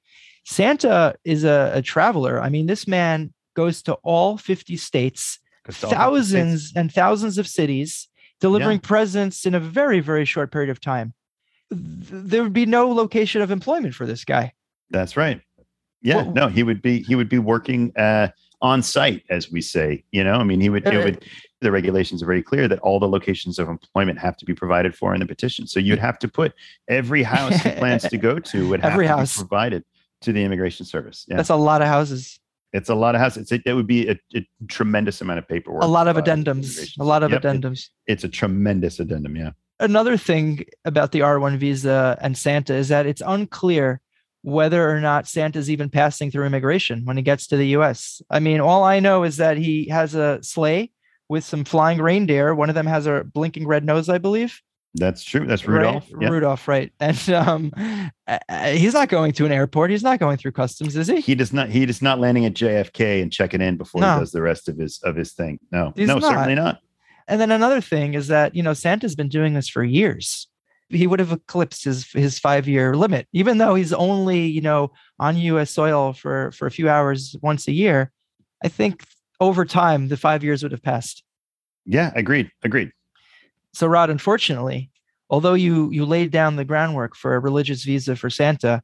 [0.51, 2.41] Santa is a, a traveler.
[2.41, 8.07] I mean, this man goes to all 50 states, thousands states- and thousands of cities,
[8.41, 11.15] delivering presents in a very, very short period of time.
[11.73, 14.53] Th- There would be no location of employment for this guy.
[14.91, 15.41] That's right.
[16.01, 18.29] Yeah, What- no, he would be he would be working uh,
[18.63, 20.05] on site, as we say.
[20.13, 20.87] You know, I mean, he would.
[20.87, 21.25] It Uh, would
[21.63, 24.95] the regulations are very clear that all the locations of employment have to be provided
[24.95, 25.67] for in the petition.
[25.67, 26.53] So you'd have to put
[26.87, 29.35] every house he plans to go to would have Every to house.
[29.37, 29.83] be provided
[30.23, 31.25] to the immigration service.
[31.29, 32.39] Yeah, That's a lot of houses,
[32.73, 33.51] it's a lot of houses.
[33.53, 35.83] It's, it would be a, a tremendous amount of paperwork.
[35.83, 37.89] a lot of filed with the addendums, a lot of Yep, it- addendums.
[38.07, 39.37] it's a tremendous addendum.
[39.37, 39.51] Yeah.
[39.81, 44.01] another thing about the R1 visa and Santa is that it's unclear
[44.43, 48.23] whether or not Santa's even passing through immigration when he gets to the US.
[48.31, 50.93] I mean, all I know is that he has a sleigh
[51.29, 52.55] with some flying reindeer.
[52.55, 54.61] One of them has a blinking red nose, I believe.
[54.99, 55.47] That's true.
[55.47, 55.77] That's Right?
[55.77, 56.11] Rudolph.
[56.21, 56.29] Yeah.
[56.29, 56.93] Rudolph, right.
[57.01, 57.73] And um,
[58.73, 59.91] he's not going to an airport.
[59.91, 61.21] He's not going through customs, is he?
[61.21, 61.69] He does not.
[61.69, 64.15] He is not landing at JFK and checking in before No.
[64.15, 65.59] he does the rest of his of his thing.
[65.71, 66.31] No, He's no, not.
[66.33, 66.81] certainly not.
[67.29, 70.49] And then another thing is that, you know, Santa's been doing this for years.
[70.89, 74.93] He would have eclipsed his his five year limit, even though he's only, you know,
[75.19, 78.13] on US soil for for a few hours once a year.
[78.65, 79.05] I think
[79.41, 81.23] over time the five years would have passed.
[81.85, 82.51] Yeah, agreed.
[82.63, 82.93] Agreed.
[83.77, 84.91] So Rod, unfortunately,
[85.29, 88.83] although you you laid down the groundwork for a religious visa for Santa,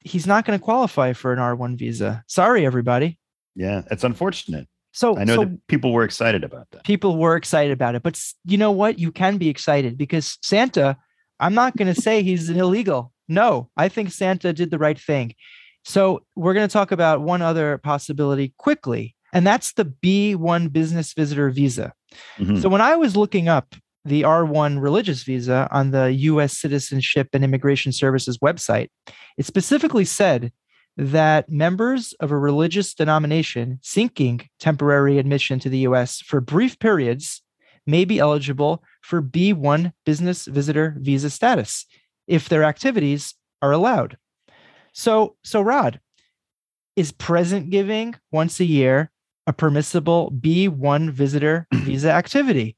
[0.00, 2.24] he's not going to qualify for an R1 visa.
[2.26, 3.18] Sorry, everybody.
[3.54, 4.66] Yeah, it's unfortunate.
[4.92, 6.84] So I know so that people were excited about that.
[6.84, 8.02] people were excited about it.
[8.02, 8.98] But you know what?
[8.98, 10.96] You can be excited because Santa,
[11.38, 13.12] I'm not going to say he's an illegal.
[13.28, 15.34] No, I think Santa did the right thing.
[15.84, 21.12] So we're going to talk about one other possibility quickly, and that's the B1 business
[21.12, 21.92] visitor visa.
[22.38, 22.62] Mhm.
[22.62, 27.42] So when I was looking up the R1 religious visa on the US Citizenship and
[27.42, 28.88] Immigration Services website,
[29.38, 30.52] it specifically said
[30.96, 37.42] that members of a religious denomination seeking temporary admission to the US for brief periods
[37.86, 41.86] may be eligible for B1 business visitor visa status
[42.26, 44.16] if their activities are allowed.
[44.92, 46.00] So, so Rod,
[46.96, 49.10] is present giving once a year
[49.46, 52.76] a permissible B1 visitor visa activity?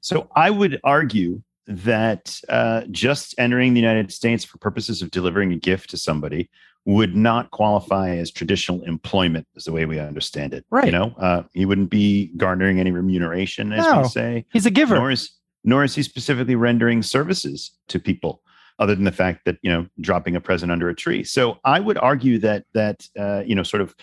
[0.00, 5.52] So I would argue that uh, just entering the United States for purposes of delivering
[5.52, 6.48] a gift to somebody
[6.86, 10.64] would not qualify as traditional employment, is the way we understand it.
[10.70, 10.86] Right.
[10.86, 14.02] You know, uh, he wouldn't be garnering any remuneration, as No.
[14.02, 14.46] we say.
[14.52, 14.94] He's a giver.
[14.94, 15.30] Nor is
[15.64, 18.40] nor is he specifically rendering services to people,
[18.78, 21.24] other than the fact that you know dropping a present under a tree.
[21.24, 23.94] So I would argue that that uh, you know sort of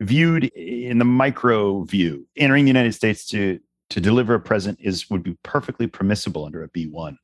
[0.00, 3.58] viewed in the micro view, entering the United States to
[3.90, 7.18] to deliver a present is would be perfectly permissible under a B one.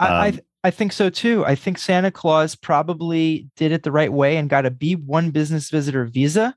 [0.00, 1.44] I, I, Um, I think so too.
[1.46, 5.70] I think Santa Claus probably did it the right way and got a B1 business
[5.70, 6.54] visitor visa.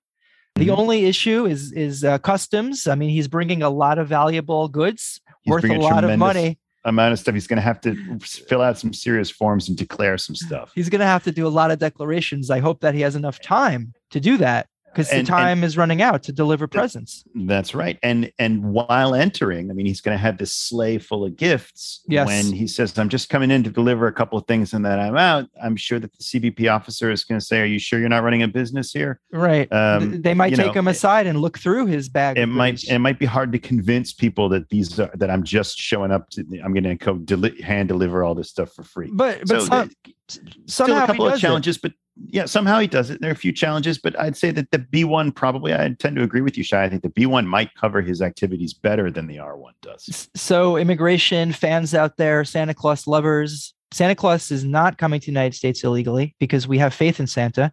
[0.55, 0.77] The Mhm.
[0.77, 2.87] only issue is is uh, customs.
[2.87, 6.57] I mean, he's bringing a lot of valuable goods He's worth a lot of money.
[6.85, 7.33] Amount of stuff.
[7.33, 10.71] He's going to have to fill out some serious forms and declare some stuff.
[10.73, 12.49] He's going to have to do a lot of declarations.
[12.49, 15.63] I hope that he has enough time to do that because the And- and- time
[15.63, 17.23] is running out to deliver presents.
[17.35, 17.97] That's right.
[18.03, 22.01] And and while entering, I mean, he's going to have this sleigh full of gifts.
[22.07, 22.27] Yes.
[22.27, 24.99] When he says, "I'm just coming in to deliver a couple of things and then
[24.99, 27.99] I'm out," I'm sure that the CBP officer is going to say, "Are you sure
[27.99, 29.71] you're not running a business here?" Right.
[29.71, 32.37] Um, they might take know, him aside and look through his bag.
[32.37, 35.77] It might it might be hard to convince people that these are that I'm just
[35.77, 39.09] showing up to I'm going to go deli- hand deliver all this stuff for free.
[39.13, 39.91] but but So some,
[40.27, 41.41] still somehow a couple of does it.
[41.41, 41.93] challenges, but
[42.27, 43.21] yeah, somehow he does it.
[43.21, 46.23] There are a few challenges, but I'd say that the B1 probably I tend to
[46.23, 46.83] agree with you, Shai.
[46.83, 50.29] I think the B1 might cover his activities better than the R1 does.
[50.35, 55.31] So, immigration fans out there, Santa Claus lovers, Santa Claus is not coming to the
[55.31, 57.71] United States illegally because we have faith in Santa.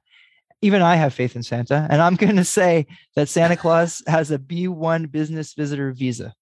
[0.63, 1.87] Even I have faith in Santa.
[1.91, 6.35] And I'm going to say that Santa Claus has a B1 business visitor visa.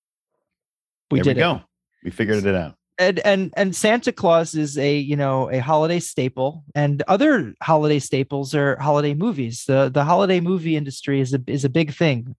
[1.10, 1.44] We there did we it.
[1.44, 1.62] go.
[2.04, 2.76] We figured it out.
[2.98, 7.98] And, and and Santa Claus is a you know a holiday staple, and other holiday
[7.98, 9.64] staples are holiday movies.
[9.66, 12.36] the The holiday movie industry is a is a big thing.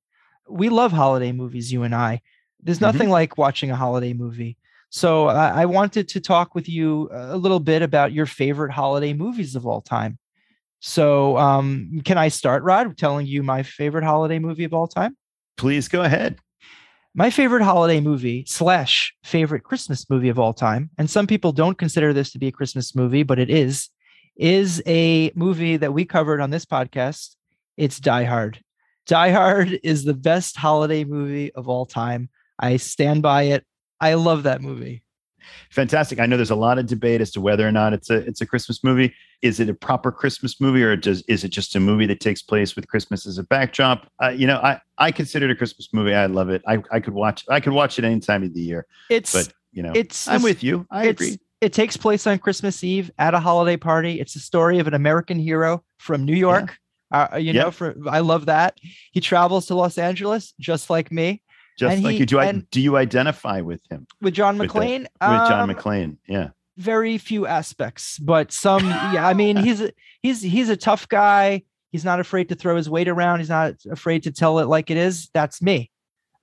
[0.47, 2.21] We love holiday movies, you and I.
[2.63, 2.83] There's Mhm.
[2.83, 4.55] nothing like watching a holiday movie.
[4.89, 9.13] So I I wanted to talk with you a little bit about your favorite holiday
[9.13, 10.17] movies of all time.
[10.79, 15.17] So um, can I start, Rod, telling you my favorite holiday movie of all time?
[15.57, 16.37] Please go ahead.
[17.17, 21.77] My favorite holiday movie slash favorite Christmas movie of all time, and some people don't
[21.77, 23.87] consider this to be a Christmas movie, but it is,
[24.35, 27.37] is a movie that we covered on this podcast.
[27.77, 28.59] It's Die Hard.
[29.07, 32.27] Die Hard is the best holiday movie of all time.
[32.59, 33.65] I stand by it.
[34.01, 35.04] I love that movie.
[35.69, 36.19] Fantastic.
[36.19, 38.41] I know there's a lot of debate as to whether or not it's a it's
[38.41, 39.13] a Christmas movie.
[39.41, 42.41] Is it a proper Christmas movie, or does is it just a movie that takes
[42.41, 44.11] place with Christmas as a backdrop?
[44.21, 46.13] Uh, you know, I I consider it a Christmas movie.
[46.13, 46.61] I love it.
[46.67, 48.85] I, I could watch I could watch it any time of the year.
[49.09, 50.85] It's But you know, it's I'm with you.
[50.89, 51.37] I agree.
[51.61, 54.19] It takes place on Christmas Eve at a holiday party.
[54.19, 56.77] It's a story of an American hero from New York.
[57.11, 58.77] Uh, you know, for I love that.
[59.11, 61.41] He travels to Los Angeles just like me
[61.77, 62.39] Just and like he- you do.
[62.39, 64.99] I do you identify with him with John With the- McClane.
[65.01, 66.17] with John Um, McClane?
[66.27, 66.49] Yeah.
[66.77, 68.85] Very few aspects, but some.
[68.85, 71.63] yeah, I mean, he's a, he's he's a tough guy.
[71.91, 73.39] He's not afraid to throw his weight around.
[73.39, 75.29] He's not afraid to tell it like it is.
[75.33, 75.89] That's me.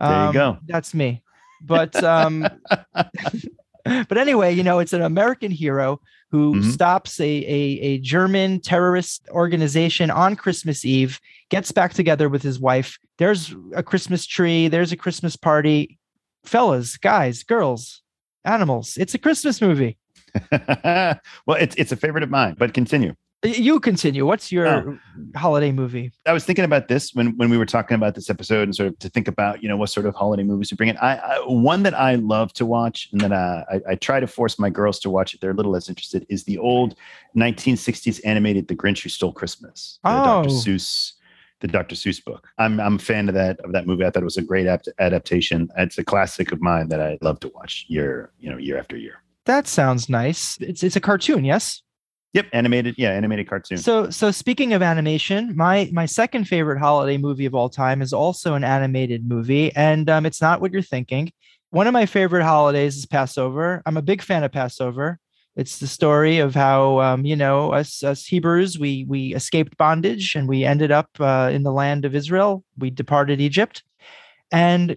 [0.01, 0.59] There you Um, go.
[0.67, 1.23] That's me.
[1.61, 2.47] But um,
[3.85, 6.73] but anyway, you know, it's an American hero who Mhm.
[6.73, 11.21] stops a, a a German terrorist organization on Christmas Eve,
[11.53, 12.99] gets back together with his wife.
[13.19, 14.67] There's a Christmas tree.
[14.69, 15.99] There's a Christmas party.
[16.45, 18.03] Fellas, guys, girls,
[18.45, 18.97] animals.
[18.99, 19.99] It's a Christmas movie.
[20.51, 22.57] well, it's it's a favorite of mine.
[22.59, 23.15] But continue.
[23.45, 24.25] You continue.
[24.25, 24.99] What's your Oh.
[25.37, 26.13] holiday movie?
[26.27, 28.89] I was thinking about this when when we were talking about this episode and sort
[28.91, 30.97] of to think about you know what sort of holiday movies to bring in.
[30.99, 34.27] I, I one that I love to watch and that uh, I, I try to
[34.27, 36.95] force my girls to watch if they're a little less interested is the old
[37.37, 39.99] 1960s animated The Grinch Who Stole Christmas.
[40.05, 40.49] The Dr.
[40.49, 40.53] Oh.
[40.53, 41.13] Seuss,
[41.63, 41.95] the Dr.
[41.95, 42.49] Seuss book.
[42.59, 44.05] I'm I'm a fan of that of that movie.
[44.05, 45.69] I thought it was a great apt- adaptation.
[45.79, 48.97] It's a classic of mine that I love to watch year you know year after
[48.97, 49.23] year.
[49.47, 50.59] That sounds nice.
[50.61, 51.83] It's it's a cartoon, yes.
[52.35, 52.95] Yep, animated.
[52.97, 53.79] Yeah, animated cartoon.
[53.79, 58.13] So so speaking of animation, my my second favorite holiday movie of all time is
[58.13, 61.33] also an animated movie, and um, it's not what you're thinking.
[61.71, 63.83] One of my favorite holidays is Passover.
[63.87, 65.19] I'm a big fan of Passover.
[65.55, 70.35] It's the story of how um, you know us us Hebrews we we escaped bondage
[70.35, 72.65] and we ended up uh, in the land of Israel.
[72.79, 73.83] We departed Egypt,
[74.51, 74.97] and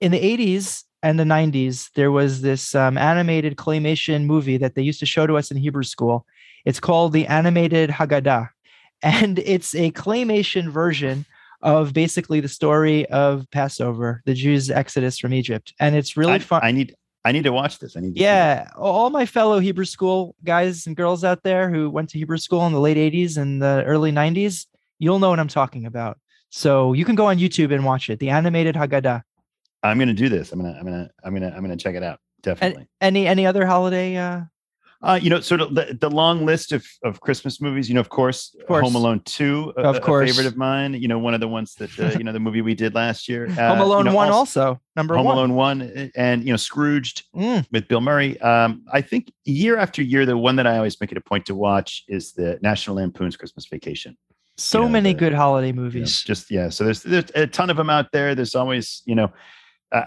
[0.00, 4.82] in the 80s and the 90s there was this um, animated claymation movie that they
[4.82, 6.24] used to show to us in Hebrew school.
[6.64, 8.48] It's called the animated Haggadah,
[9.02, 11.26] and it's a claymation version
[11.60, 16.60] of basically the story of Passover, the Jews' exodus from Egypt, and it's really fun.
[16.64, 17.96] I need I need to watch this.
[17.96, 18.14] I need.
[18.14, 22.18] To Yeah, all my fellow Hebrew school guys and girls out there who went to
[22.18, 24.66] Hebrew school in the late 80s and the early 90s,
[24.98, 26.18] you'll know what I'm talking about.
[26.50, 29.22] So you can go on YouTube and watch it, the animated Haggadah.
[29.82, 30.52] I'm gonna do this.
[30.52, 32.20] I'm gonna I'm gonna I'm gonna I'm gonna check it out.
[32.42, 32.86] Definitely.
[33.00, 34.42] Any any other holiday uh
[35.04, 37.88] Uh, you know, sort of the, the long list of, of Christmas movies.
[37.88, 38.82] You know, of course, course.
[38.82, 40.30] Home Alone Two, a, Of course.
[40.30, 40.94] favorite of mine.
[40.94, 43.28] You know, one of the ones that uh, you know the movie we did last
[43.28, 43.46] year.
[43.58, 45.24] Uh, Home you Alone know, 1 also, number one.
[45.24, 45.36] Home 1.
[45.36, 47.66] Alone One, uh, and you know, Scrooged Mm.
[47.70, 48.40] with Bill Murray.
[48.40, 51.44] Um, I think year after year, the one that I always make it a point
[51.46, 54.16] to watch is the National Lampoon's Christmas Vacation.
[54.56, 56.22] So know, many the- good holiday you know, movies.
[56.22, 56.68] just yeah.
[56.70, 58.34] So there's there's a ton of them out there.
[58.34, 59.30] There's always you know.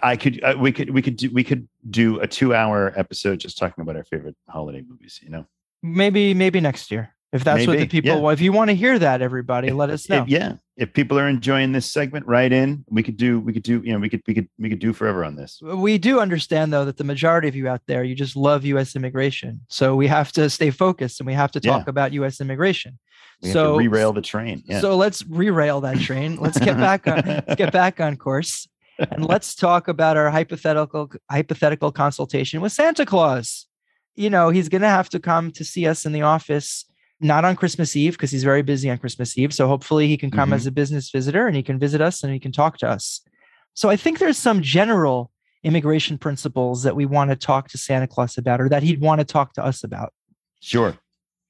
[0.03, 3.39] I could uh, we could we could do we could do a two hour episode
[3.39, 5.19] just talking about our favorite holiday movies.
[5.23, 5.45] You know.
[5.83, 7.13] Maybe maybe next year.
[7.33, 8.19] If that's what the people yeah.
[8.19, 10.21] want, if you want to hear that, everybody, let us know.
[10.23, 12.85] If- yeah, if people are enjoying this segment, write in.
[12.89, 13.41] We could do.
[13.41, 13.81] We could do.
[13.83, 14.21] You know, we could.
[14.25, 14.47] We could.
[14.57, 15.59] We could do forever on this.
[15.61, 18.95] we do understand though that the majority of you out there you just love U.S.
[18.95, 21.71] immigration, so we have to stay focused and we have to Yeah.
[21.71, 22.39] talk about U.S.
[22.39, 22.97] immigration.
[23.41, 24.63] We so re-rail the train.
[24.65, 24.79] Yeah.
[24.79, 26.37] so let's re-rail that train.
[26.37, 28.67] Let's get back on let's get back on course,
[28.99, 33.67] and let's talk about our hypothetical hypothetical consultation with Santa Claus.
[34.15, 36.85] You know he's going to have to come to see us in the office.
[37.19, 39.51] Not on Christmas Eve because he's very busy on Christmas Eve.
[39.51, 40.53] So hopefully he can come Mhm.
[40.53, 43.21] as a business visitor and he can visit us and he can talk to us.
[43.73, 45.31] So I think there's some general
[45.63, 49.19] immigration principles that we want to talk to Santa Claus about or that he'd want
[49.19, 50.13] to talk to us about.
[50.61, 50.95] sure.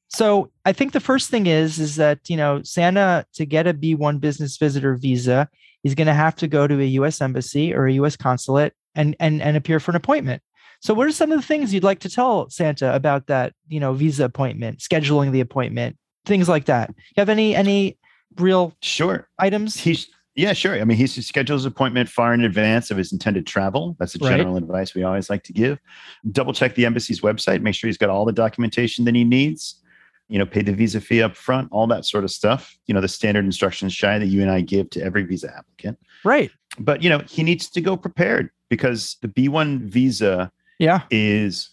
[0.10, 3.74] So I think the first thing is is that you know Santa to get a
[3.74, 5.50] B1 business visitor visa,
[5.84, 9.16] he's going to have to go to a US embassy or a US consulate and
[9.20, 10.42] and and appear for an appointment.
[10.82, 13.80] So what are some of the things you'd like to tell Santa about that, you
[13.80, 16.90] know, visa appointment, scheduling the appointment, things like that?
[16.90, 17.98] You have any any
[18.38, 19.28] real Sure.
[19.40, 19.76] items?
[19.78, 20.80] He's yeah, sure.
[20.80, 23.96] I mean, he schedules appointment far in advance of his intended travel.
[24.00, 24.38] That's the Right.
[24.38, 25.80] general advice we always like to give.
[26.32, 27.64] Double check the embassy's website.
[27.64, 29.82] Make sure he's got all the documentation that he needs.
[30.30, 32.78] You know, pay the visa fee up front, all that sort of stuff.
[32.86, 35.98] You know, the standard instructions Shai that you and I give to every visa applicant.
[36.24, 36.52] Right.
[36.80, 41.02] But you know, he needs to go prepared because the B1 visa Yeah.
[41.10, 41.70] is,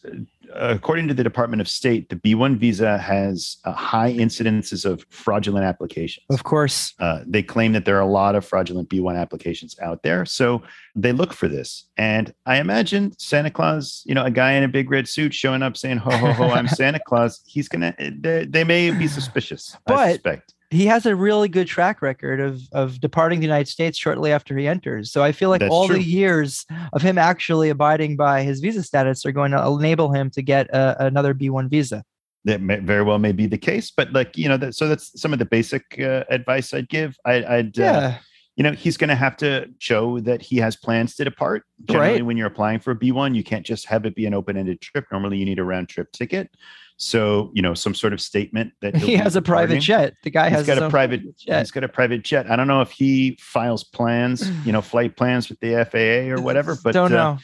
[0.54, 5.64] according to the Department of State, the B1 visa has uh, high incidences of fraudulent
[5.64, 6.24] applications.
[6.30, 6.94] Of course.
[6.98, 10.24] Uh, they claim that there are a lot of fraudulent B1 applications out there.
[10.24, 10.62] So
[10.94, 11.84] they look for this.
[11.96, 15.62] And I imagine Santa Claus, you know, a guy in a big red suit showing
[15.62, 17.42] up saying, ho, ho, ho, I'm Santa Claus.
[17.46, 20.54] He's going to, they, they may be suspicious, but, I suspect.
[20.74, 24.56] He has a really good track record of of departing the United States shortly after
[24.56, 25.12] he enters.
[25.12, 25.96] So I feel like That's all true.
[25.96, 30.30] the years of him actually abiding by his visa status are going to enable him
[30.30, 32.02] to get a, another B1 visa.
[32.44, 33.90] That may, very well may be the case.
[33.96, 37.16] But like, you know, that, so that's some of the basic uh, advice I'd give.
[37.24, 38.18] I, I'd, uh, Yeah.
[38.56, 41.62] you know, he's going to have to show that he has plans to depart.
[41.86, 42.26] Generally, Right.
[42.26, 44.80] when you're applying for a B1, you can't just have it be an open ended
[44.82, 45.06] trip.
[45.10, 46.50] Normally, you need a round trip ticket.
[46.96, 50.14] So, you know, some sort of statement that He has a private jet.
[50.22, 51.60] The guy He's has got a private jet.
[51.60, 52.50] He's got a private jet.
[52.50, 56.40] I don't know if he files plans, you know, flight plans with the FAA or
[56.40, 57.38] whatever, but don't uh, know.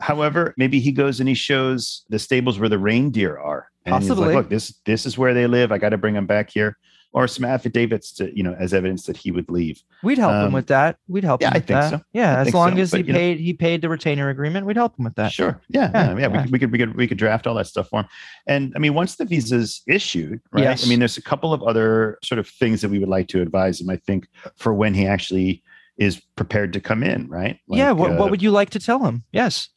[0.00, 3.68] However, maybe he goes and he shows the stables where the reindeer are.
[3.84, 4.34] And he's Possibly.
[4.34, 5.72] like, look, this this is where they live.
[5.72, 6.76] I got to bring them back here.
[7.12, 9.82] Or some affidavits to, you know, as evidence that he would leave.
[10.04, 10.96] We'd help him um, with that.
[11.08, 11.90] We'd help yeah, him I with think that.
[11.90, 12.00] so.
[12.12, 14.28] Yeah, I as long so, as he but, you know- paid he paid the retainer
[14.28, 15.32] agreement, we'd help him with that.
[15.32, 15.60] Sure.
[15.68, 15.90] Yeah.
[15.92, 16.18] Yeah, Yeah.
[16.18, 16.28] yeah, yeah.
[16.28, 18.06] We, could, we could we could we could draft all that stuff for him.
[18.46, 20.62] And I mean, once the visa's issued, right?
[20.62, 20.86] Yes.
[20.86, 23.42] I mean, there's a couple of other sort of things that we would like to
[23.42, 25.64] advise him, I think, for when he actually
[25.98, 27.58] is prepared to come in, right?
[27.66, 29.24] yeah, what, uh, what would you like to tell him?
[29.32, 29.68] Yes.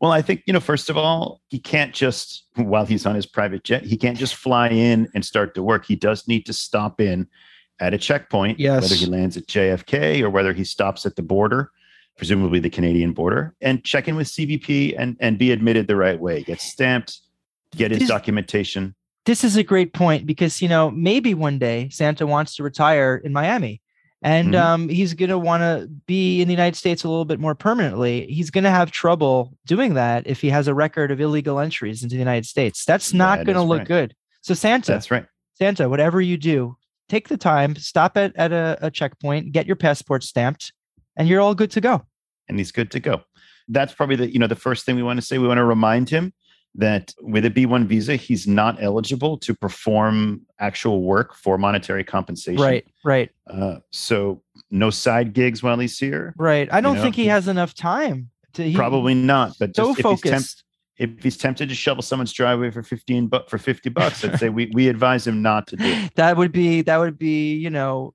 [0.00, 3.26] Well, I think, you know, first of all, he can't just, while he's on his
[3.26, 5.84] private jet, he can't just fly in and start to work.
[5.86, 7.26] He does need to stop in
[7.80, 8.82] at a checkpoint, Yes.
[8.82, 11.72] whether he lands at JFK or whether he stops at the border,
[12.16, 16.20] presumably the Canadian border, and check in with CBP and, and be admitted the right
[16.20, 17.18] way, get stamped,
[17.74, 18.94] get his This- documentation.
[19.26, 23.16] This is a great point because you know maybe one day Santa wants to retire
[23.22, 23.80] in Miami,
[24.22, 24.60] and Mhm.
[24.60, 27.54] um, he's going to want to be in the United States a little bit more
[27.54, 28.26] permanently.
[28.26, 32.02] He's going to have trouble doing that if he has a record of illegal entries
[32.02, 32.84] into the United States.
[32.84, 33.88] That's not That going to look right.
[33.88, 34.14] good.
[34.42, 35.26] So Santa, That's right.
[35.54, 36.76] Santa, whatever you do,
[37.08, 40.72] take the time, stop at at a, a checkpoint, get your passport stamped,
[41.16, 42.02] and you're all good to go.
[42.48, 43.22] and he's good to go.
[43.68, 45.38] That's probably the you know the first thing we want to say.
[45.38, 46.32] We want to remind him
[46.76, 52.62] that with a B1 visa, he's not eligible to perform actual work for monetary compensation.
[52.62, 56.32] Right, right, Uh, so no side gigs while he's here.
[56.38, 56.68] right.
[56.72, 59.56] I don't know, think he has enough time to he, Probably not.
[59.58, 60.64] But so just if he's, temp- focused.
[60.98, 64.48] if he's tempted to shovel someone's driveway for fifteen bu- for fifty bucks, I'd say
[64.48, 65.84] we we advise him not to do.
[65.84, 66.12] it.
[66.16, 68.14] that would be that would be you know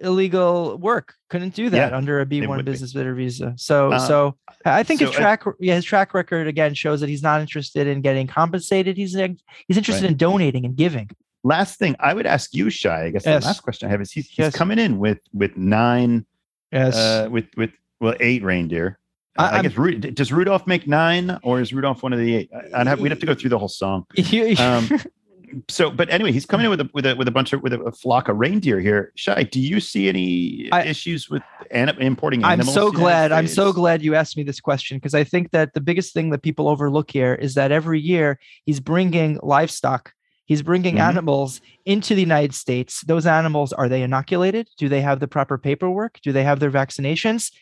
[0.00, 2.72] illegal work couldn't do that Yeah, under a b1 would be.
[2.72, 6.14] business visitor visa so Uh, so i think his so, uh, track yeah his track
[6.14, 10.10] record again shows that he's not interested in getting compensated he's he's interested Right.
[10.12, 11.08] in donating and giving
[11.42, 13.04] Last thing I would ask you, Shai.
[13.04, 13.42] I guess Yes.
[13.42, 14.54] the last question I have is he's, he's Yes.
[14.54, 16.26] coming in with with nine
[16.70, 18.98] yes uh, with with well eight reindeer.
[19.38, 22.34] I- Uh, I, guess Ru- does Rudolph make nine, or is Rudolph one of the
[22.36, 22.50] eight?
[22.52, 24.04] I- I'd have we'd have to go through the whole song.
[24.58, 24.90] Um,
[25.68, 27.72] so, but anyway, he's coming in with a with a with a bunch of with
[27.72, 29.12] a, a flock of reindeer here.
[29.16, 32.68] Shai, do you see any I- issues with an, importing animals?
[32.68, 33.32] I'm so to the United glad.
[33.32, 36.30] I'm so glad you asked me this question because I think that the biggest thing
[36.30, 40.12] that people overlook here is that every year he's bringing livestock,
[40.46, 41.08] he's bringing Mhm.
[41.08, 43.02] animals into the United States.
[43.02, 44.68] Those animals are they inoculated?
[44.78, 46.20] Do they have the proper paperwork?
[46.22, 47.52] Do they have their vaccinations?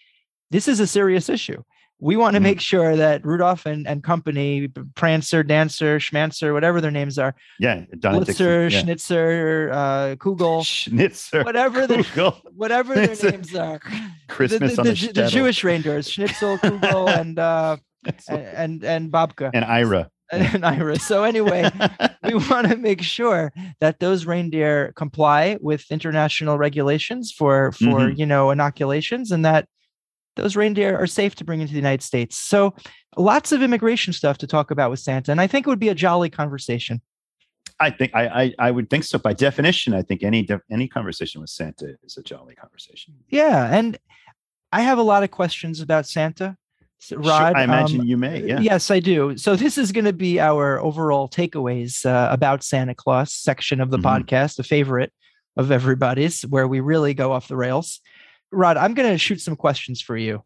[0.50, 1.62] This is a serious issue.
[2.00, 2.44] We want to Mhm.
[2.44, 7.84] make sure that Rudolph and, and company, Prancer, Dancer, Schmancer, whatever their names are, Yeah,
[7.96, 8.80] Blitzer, yeah.
[8.80, 13.30] Schnitzer, uh, Kugel, Schnitzer, whatever the Kugel, whatever their Schnitzer.
[13.32, 13.80] names are.
[14.28, 15.28] Christmas the, on the, the, the.
[15.28, 17.76] Jewish reindeers, Schnitzel, Kugel, and uh,
[18.28, 20.08] and and, and Babka and Ira.
[20.32, 20.98] and Ira.
[20.98, 21.70] So anyway,
[22.22, 28.18] we want to make sure that those reindeer comply with international regulations for for Mhm.
[28.18, 29.66] you know inoculations and that
[30.38, 32.36] those reindeer are safe to bring into the United States.
[32.38, 32.74] So
[33.16, 35.88] lots of immigration stuff to talk about with Santa, and I think it would be
[35.90, 37.02] a jolly conversation.
[37.80, 39.18] I think I, I I would think so.
[39.18, 43.14] By definition, I think any any conversation with Santa is a jolly conversation.
[43.28, 43.98] Yeah, and
[44.72, 46.56] I have a lot of questions about Santa.
[47.00, 48.42] S- Sure, Rod, I imagine um, you may.
[48.44, 48.58] Yeah.
[48.60, 49.36] Yes, I do.
[49.36, 53.90] So this is going to be our overall takeaways uh, about Santa Claus section of
[53.90, 54.02] the Mhm.
[54.24, 55.12] podcast, a favorite
[55.56, 58.00] of everybody's, where we really go off the rails.
[58.52, 60.42] Rod, I'm going to shoot some questions for you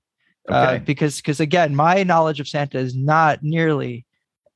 [0.50, 0.84] uh, Okay.
[0.84, 4.04] because because again, my knowledge of Santa is not nearly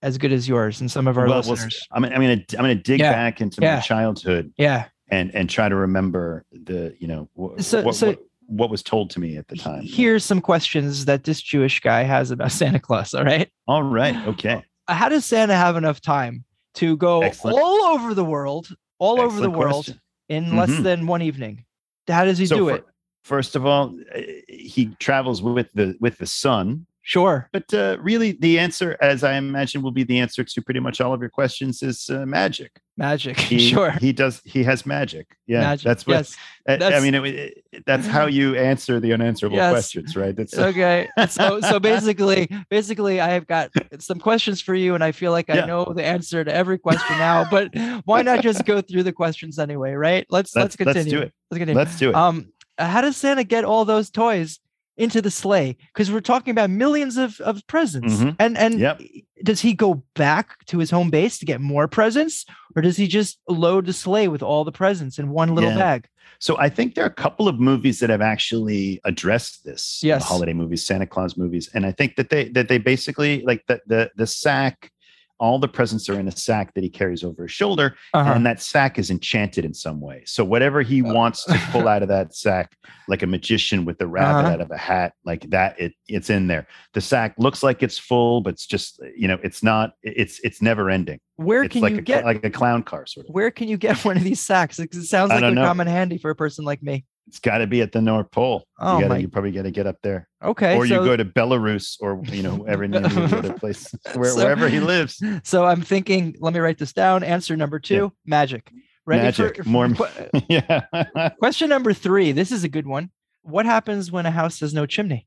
[0.03, 1.76] as good as yours and some of our well, we'll listeners.
[1.76, 3.12] s- I'm, I'm gonna I'm gonna dig Yeah.
[3.12, 3.76] back into Yeah.
[3.76, 4.86] my childhood yeah.
[5.09, 8.18] and and try to remember the you know wh- So- what, so- what
[8.49, 9.82] what was told to me at the time.
[9.84, 13.12] Here's some questions that this Jewish guy has about Santa Claus.
[13.14, 13.51] All right.
[13.66, 14.14] All right.
[14.28, 14.62] Okay.
[14.86, 16.44] How does Santa have enough time
[16.74, 17.57] to go Excellent.
[17.59, 18.68] all over the world,
[19.01, 20.01] all over the Excellent world question.
[20.28, 20.82] in less Mhm.
[20.84, 21.64] than one evening?
[22.07, 22.84] How does he So do fir- it?
[23.27, 27.49] First of all, uh, he travels with the with the sun, Sure.
[27.53, 31.01] but uh, really the answer, as I imagine, will be the answer to pretty much
[31.01, 32.70] all of your questions is uh, magic.
[32.97, 33.39] Magic.
[33.39, 33.91] He, sure.
[34.01, 34.41] He does.
[34.45, 35.27] He has magic.
[35.47, 35.61] Yeah.
[35.61, 35.85] Magic.
[35.85, 36.14] That's what.
[36.14, 36.37] yes.
[36.68, 39.70] I- I mean, it, it- that's how you answer the unanswerable Yes.
[39.72, 40.35] questions, right?
[40.35, 41.09] That's okay.
[41.29, 45.51] So so basically, basically, I have got some questions for you, and I feel like
[45.51, 45.66] I Yeah.
[45.66, 47.45] know the answer to every question now.
[47.51, 47.66] But
[48.05, 50.24] why not just go through the questions anyway, right?
[50.31, 51.18] Let's let's, Let's- let's continue.
[51.18, 51.33] do it.
[51.51, 51.79] Let's continue.
[51.79, 52.14] Let's do it.
[52.14, 54.61] Um, how does Santa get all those toys
[54.97, 55.77] into the sleigh?
[55.93, 58.14] Because we're talking about millions of, of presents.
[58.14, 58.37] Mhm.
[58.39, 59.03] And and Yep.
[59.45, 63.07] does he go back to his home base to get more presents, or does he
[63.07, 65.77] just load the sleigh with all the presents in one little Yeah.
[65.79, 66.09] bag?
[66.39, 70.01] So I think there are a couple of movies that have actually addressed this.
[70.03, 70.24] Yes.
[70.24, 73.81] holiday movies, Santa Claus movies, and I think that they that they basically like the
[73.87, 74.91] the the sack.
[75.39, 78.32] All the presents are in a sack that he carries over his shoulder, Uh-huh.
[78.32, 80.22] and that sack is enchanted in some way.
[80.26, 82.76] So whatever he wants to pull out of that sack,
[83.09, 84.53] like a magician with the rabbit Uh-huh.
[84.55, 86.66] out of a hat, like that, it it's in there.
[86.95, 89.93] The sack looks like it's full, but it's just you know, it's not.
[90.03, 91.20] It's it's never ending.
[91.37, 93.34] Where it's can like you a get like a clown car sort of.
[93.34, 94.78] where can you get one of these sacks?
[94.78, 97.05] Because it sounds like they come in handy for a person like me.
[97.29, 98.64] It's got to be at the North Pole.
[98.79, 100.29] Oh you, gotta, my- you probably got to get up there.
[100.45, 100.77] Okay.
[100.77, 103.93] or so, you go to Belarus or you know wherever name of the other place
[104.14, 105.20] where, So- wherever he lives.
[105.43, 107.24] so I'm thinking, let me write this down.
[107.24, 108.70] Answer number two, magic.
[109.07, 111.31] Ready Magic, for more- que- yeah.
[111.39, 112.33] question number three.
[112.33, 113.11] This is a good one.
[113.43, 115.27] What happens when a house has no chimney?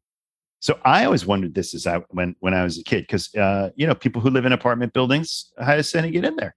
[0.61, 3.69] so I always wondered this as I when when I was a kid because uh,
[3.77, 6.53] you know people who live in apartment buildings how does Santa get in there?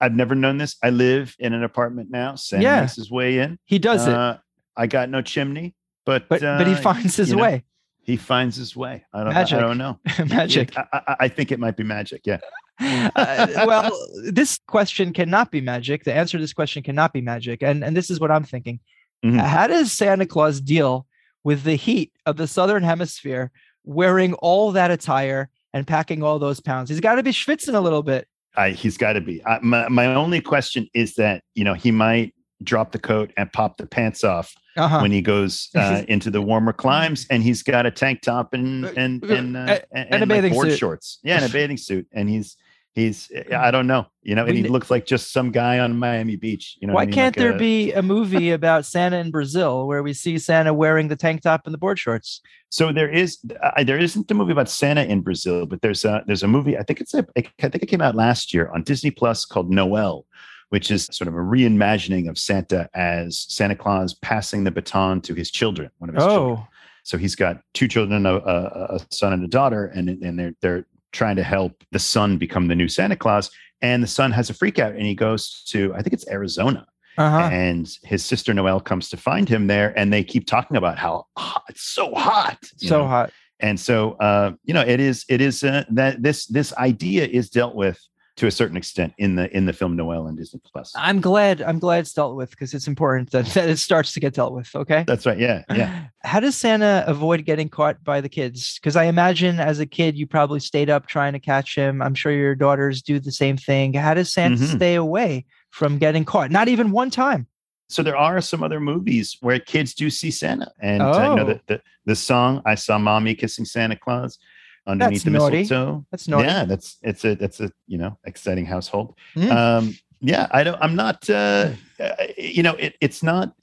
[0.00, 0.76] I've never known this.
[0.84, 2.36] I live in an apartment now.
[2.36, 2.80] Santa Yeah.
[2.82, 3.58] makes his way in.
[3.64, 4.38] He does it, Uh,
[4.80, 5.74] I got no chimney,
[6.06, 7.64] but but but he uh, finds his you know, way.
[8.02, 9.04] He finds his way.
[9.12, 9.34] I don't.
[9.34, 9.58] Magic.
[9.58, 9.98] I don't know.
[10.26, 10.74] magic.
[10.74, 12.22] I, I, I think it might be magic.
[12.24, 12.38] Yeah.
[12.80, 13.90] Uh, well,
[14.24, 16.04] this question cannot be magic.
[16.04, 17.62] The answer to this question cannot be magic.
[17.62, 18.80] And and this is what I'm thinking.
[19.22, 19.38] Mhm.
[19.38, 21.06] How does Santa Claus deal
[21.44, 23.50] with the heat of the southern hemisphere
[23.84, 26.88] wearing all that attire and packing all those pounds?
[26.88, 28.26] He's got to be schwitzing a little bit.
[28.56, 29.44] I, he's got to be.
[29.44, 33.52] I, my, my only question is that you know he might drop the coat and
[33.52, 35.00] pop the pants off Uh-huh.
[35.00, 38.84] when he goes uh, into the warmer climes, and he's got a tank top and
[38.84, 40.78] and and uh, and, and a like, board suit.
[40.78, 41.18] shorts.
[41.22, 42.56] Yeah, and a bathing suit, and he's
[42.94, 46.36] he's I don't know, you know, and he looks like just some guy on Miami
[46.36, 46.76] Beach.
[46.80, 47.14] You know, Why I mean?
[47.14, 50.74] can't Like there a- be a movie about Santa in Brazil where we see Santa
[50.74, 52.40] wearing the tank top and the board shorts?
[52.68, 56.22] So there is uh, there isn't a movie about Santa in Brazil, but there's a
[56.26, 56.76] there's a movie.
[56.78, 59.70] I think it's a I think it came out last year on Disney Plus called
[59.70, 60.26] Noelle,
[60.70, 65.34] which is sort of a reimagining of Santa as Santa Claus passing the baton to
[65.34, 65.90] his children.
[65.98, 66.58] One of his children.
[66.58, 66.68] Oh,
[67.02, 70.54] So he's got two children, a, a, a son and a daughter, and and they're
[70.60, 73.50] they're trying to help the son become the new Santa Claus.
[73.82, 76.86] And the son has a freak out, and he goes to I think it's Arizona,
[77.18, 77.48] uh-huh.
[77.52, 81.26] and his sister Noelle comes to find him there, and they keep talking about how
[81.36, 83.06] hot, it's so hot, so know?
[83.06, 83.32] hot.
[83.58, 87.50] And so uh, you know, it is it is uh, that this this idea is
[87.50, 88.00] dealt with
[88.40, 90.92] to a certain extent in the in the film Noelle and Disney Plus.
[90.96, 91.60] I'm glad.
[91.60, 94.54] I'm glad it's dealt with because it's important that, that it starts to get dealt
[94.54, 94.74] with.
[94.74, 95.04] Okay.
[95.06, 95.38] That's right.
[95.38, 96.06] Yeah, yeah.
[96.24, 98.78] How does Santa avoid getting caught by the kids?
[98.78, 102.00] Because I imagine as a kid, you probably stayed up trying to catch him.
[102.00, 103.92] I'm sure your daughters do the same thing.
[103.92, 104.76] How does Santa Mhm.
[104.76, 106.50] stay away from getting caught?
[106.50, 107.46] Not even one time.
[107.90, 111.42] So there are some other movies where kids do see Santa, and uh, you know
[111.42, 111.46] Oh.
[111.46, 114.38] the, the the song "I Saw Mommy Kissing Santa Claus"
[114.86, 115.58] underneath That's the naughty.
[115.58, 116.06] mistletoe.
[116.10, 116.48] That's naughty.
[116.48, 119.14] Yeah, that's it's a that's a you know exciting household.
[119.36, 119.50] Mm.
[119.50, 120.78] Um, yeah, I don't.
[120.82, 121.28] I'm not.
[121.30, 123.54] Uh, uh, you know, it, it's not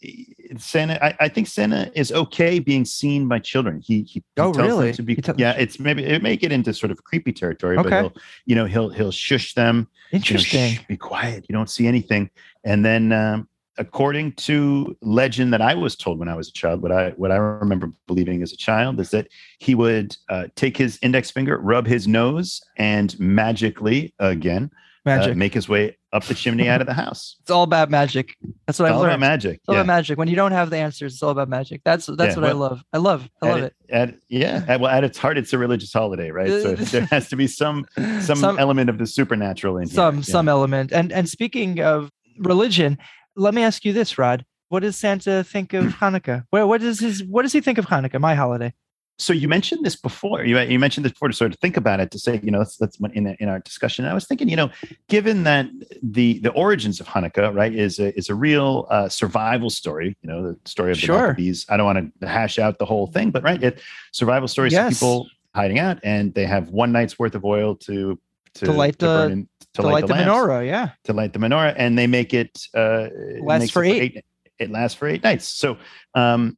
[0.57, 1.03] Santa.
[1.05, 3.79] I, I think Santa is okay being seen by children.
[3.85, 4.91] He he, he Oh, tells them really?
[4.93, 5.19] to be.
[5.37, 8.01] Yeah, it's maybe it may get into sort of creepy territory, but Okay.
[8.01, 8.13] he'll
[8.45, 9.87] you know he'll he'll shush them.
[10.11, 10.73] you know, Interesting.
[10.75, 11.45] "Shh, be quiet.
[11.47, 12.31] You don't see anything.
[12.63, 13.47] And then, um,
[13.77, 17.31] according to legend that I was told when I was a child, what I what
[17.31, 19.27] I remember believing as a child is that
[19.59, 24.69] he would uh, take his index finger, rub his nose, and magically again
[25.05, 25.37] uh, Magic.
[25.37, 27.37] make his way up the chimney out of the house.
[27.41, 28.35] it's all about magic.
[28.65, 29.11] That's what It's I've all learned.
[29.13, 29.55] about magic.
[29.57, 29.81] It's all yeah.
[29.81, 30.17] about magic.
[30.17, 31.81] When you don't have the answers, it's all about magic.
[31.85, 32.83] That's that's Yeah, what I love.
[32.91, 33.29] I love.
[33.41, 33.73] I love at, it.
[33.89, 34.65] At, yeah.
[34.67, 36.49] At, well, at its heart, it's a religious holiday, right?
[36.49, 37.85] So there has to be some
[38.21, 40.23] some, Some- element of the supernatural in some here.
[40.27, 40.31] yeah.
[40.31, 40.91] some element.
[40.91, 42.97] And and speaking of religion,
[43.37, 44.45] let me ask you this, Rod.
[44.69, 46.43] What does Santa think of Hanukkah?
[46.49, 48.73] What what does his what does he think of Hanukkah, my holiday?
[49.19, 50.43] so you mentioned this before.
[50.45, 52.59] You you mentioned this before to sort of think about it to say, you know,
[52.59, 54.05] that's that's in in our discussion.
[54.05, 54.69] I was thinking, you know,
[55.07, 55.65] given that
[56.03, 60.15] the the origins of Hanukkah, right, is a is a real uh, survival story.
[60.21, 61.29] You know, the story of the Sure.
[61.29, 61.65] Maccabees.
[61.69, 63.79] I don't want to hash out the whole thing, but right, it
[64.11, 64.91] survival stories Yes.
[64.91, 68.19] of people hiding out, and they have one night's worth of oil to
[68.55, 69.47] to, To light the-
[69.83, 70.89] in- To, light, the, lamps, menorah, yeah.
[71.05, 74.25] to light the menorah, and they make it uh, it Lasts makes for it eight.
[74.59, 75.45] It lasts for eight nights.
[75.47, 75.77] So,
[76.15, 76.57] um,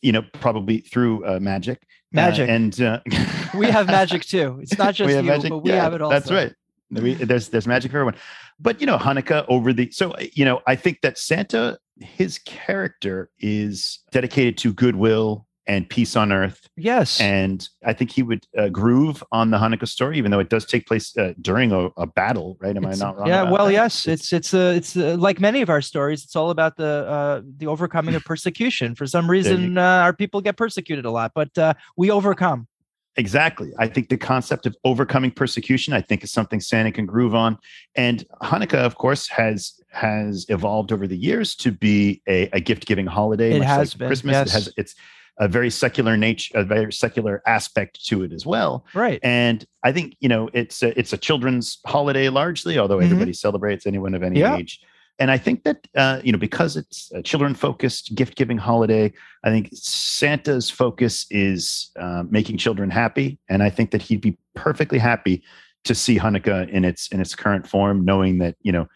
[0.00, 1.78] you know, probably through uh, magic.
[1.82, 1.86] Uh,
[2.16, 2.48] Magic.
[2.48, 3.00] and uh,
[3.54, 4.58] we have magic too.
[4.62, 5.50] It's not just we you, have magic.
[5.50, 6.14] but we Yeah, have it also.
[6.14, 6.54] That's right.
[6.90, 8.14] We, there's there's magic for everyone.
[8.60, 13.30] But you know, Hanukkah over the so you know, I think that Santa, his character
[13.40, 16.68] is dedicated to goodwill and peace on earth.
[16.76, 17.20] Yes.
[17.20, 20.66] And I think he would uh, groove on the Hanukkah story, even though it does
[20.66, 22.76] take place uh, during a, a battle, right?
[22.76, 23.28] Am It's- I not wrong?
[23.28, 23.72] Yeah, well, that?
[23.72, 26.22] yes, it's it's uh, it's uh, like many of our stories.
[26.24, 28.94] It's all about the uh, the overcoming of persecution.
[28.94, 32.68] For some reason, uh, our people get persecuted a lot, but uh, we overcome.
[33.16, 33.70] Exactly.
[33.78, 37.58] I think the concept of overcoming persecution, I think, is something Santa can groove on.
[37.94, 42.86] And Hanukkah, of course, has has evolved over the years to be a, a gift
[42.86, 43.52] giving holiday.
[43.54, 44.32] It much has like been, Christmas.
[44.32, 44.46] yes.
[44.48, 44.94] It has it's
[45.38, 48.84] a very secular nature, a very secular aspect to it as well.
[48.94, 49.18] Right.
[49.22, 53.04] And I think you know it's a, it's a children's holiday largely, although Mhm.
[53.04, 54.56] everybody celebrates anyone of any Yeah.
[54.56, 54.80] age.
[55.18, 59.12] And I think that uh, you know because it's a children focused gift giving holiday,
[59.44, 64.36] I think Santa's focus is uh, making children happy, and I think that he'd be
[64.54, 65.42] perfectly happy
[65.84, 68.86] to see Hanukkah in its in its current form, knowing that you know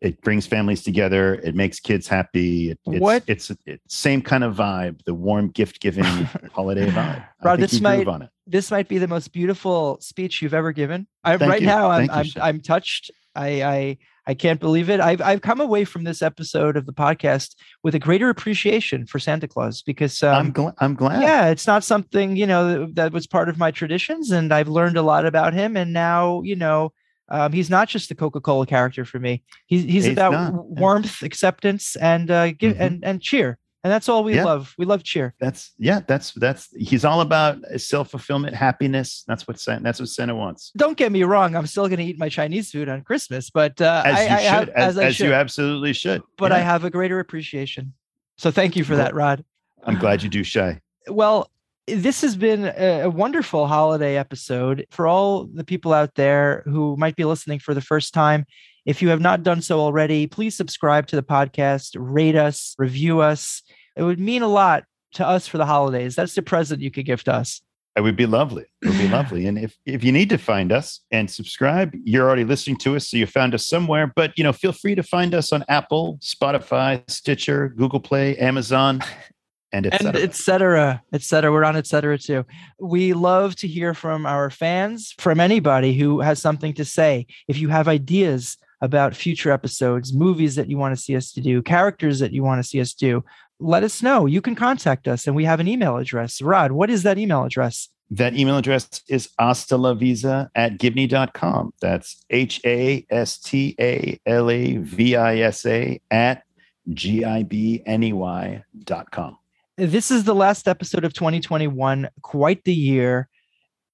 [0.00, 2.70] it brings families together, it makes kids happy.
[2.70, 6.04] It, it's, What- it's it's same kind of vibe, the warm gift giving
[6.52, 7.24] holiday vibe.
[7.42, 8.06] Think this might-.
[8.46, 11.06] This might be the most beautiful speech you've ever given.
[11.24, 11.66] I, right you.
[11.66, 13.10] now, I'm you, I'm, I'm touched.
[13.34, 14.98] I, I I can't believe it.
[15.00, 19.18] I've I've come away from this episode of the podcast with a greater appreciation for
[19.18, 20.74] Santa Claus because um, I'm glad.
[20.78, 21.22] I'm glad.
[21.22, 24.68] yeah it's not something you know that, that was part of my traditions and i've
[24.68, 26.92] learned a lot about him and now you know
[27.28, 30.80] um, he's not just the coca-cola character for me he's, he's He's about not, yeah.
[30.80, 32.80] warmth acceptance and uh give Mhm.
[32.80, 34.44] and and cheer and that's all we Yeah.
[34.44, 36.00] love we love cheer That's yeah.
[36.06, 39.22] That's that's he's all about self fulfillment, happiness.
[39.28, 40.72] That's what Santa, that's what Santa wants.
[40.76, 43.80] don't get me wrong i'm still going to eat my chinese food on christmas but
[43.80, 46.22] uh As I, you I should, have, as, I as should you absolutely should.
[46.36, 47.92] but i have a greater appreciation
[48.38, 49.44] so thank you for that rod
[49.84, 50.80] I'm glad you do, Shai.
[51.08, 51.48] well
[51.86, 57.16] this has been a, wonderful holiday episode for all the people out there who might
[57.16, 58.44] be listening for the first time
[58.84, 63.20] if you have not done so already please subscribe to the podcast rate us review
[63.20, 63.62] us
[63.96, 67.06] it would mean a lot to us for the holidays that's the present you could
[67.06, 67.62] gift us
[67.96, 68.66] It would be lovely.
[68.82, 69.46] It would be lovely.
[69.46, 73.08] And if if you need to find us and subscribe, you're already listening to us,
[73.08, 74.12] so you found us somewhere.
[74.14, 79.00] But you know, feel free to find us on Apple, Spotify, Stitcher, Google Play, Amazon,
[79.72, 80.22] and and etc.
[80.22, 81.52] et cetera, et cetera.
[81.52, 82.44] We're on et cetera too.
[82.78, 87.26] We love to hear from our fans, from anybody who has something to say.
[87.48, 91.40] If you have ideas about future episodes, movies that you want to see us to
[91.40, 93.24] do, characters that you want to see us do,
[93.58, 94.26] let us know.
[94.26, 96.42] You can contact us, and we have an email address.
[96.42, 97.88] Rod, what is that email address?
[98.10, 101.72] That email address is hastalavisa at gibney.com.
[101.80, 106.44] That's H A S T A L A V I S A at
[106.90, 109.38] G I B N E Y dot com.
[109.78, 112.08] This is the last episode of 2021.
[112.22, 113.28] Quite the year.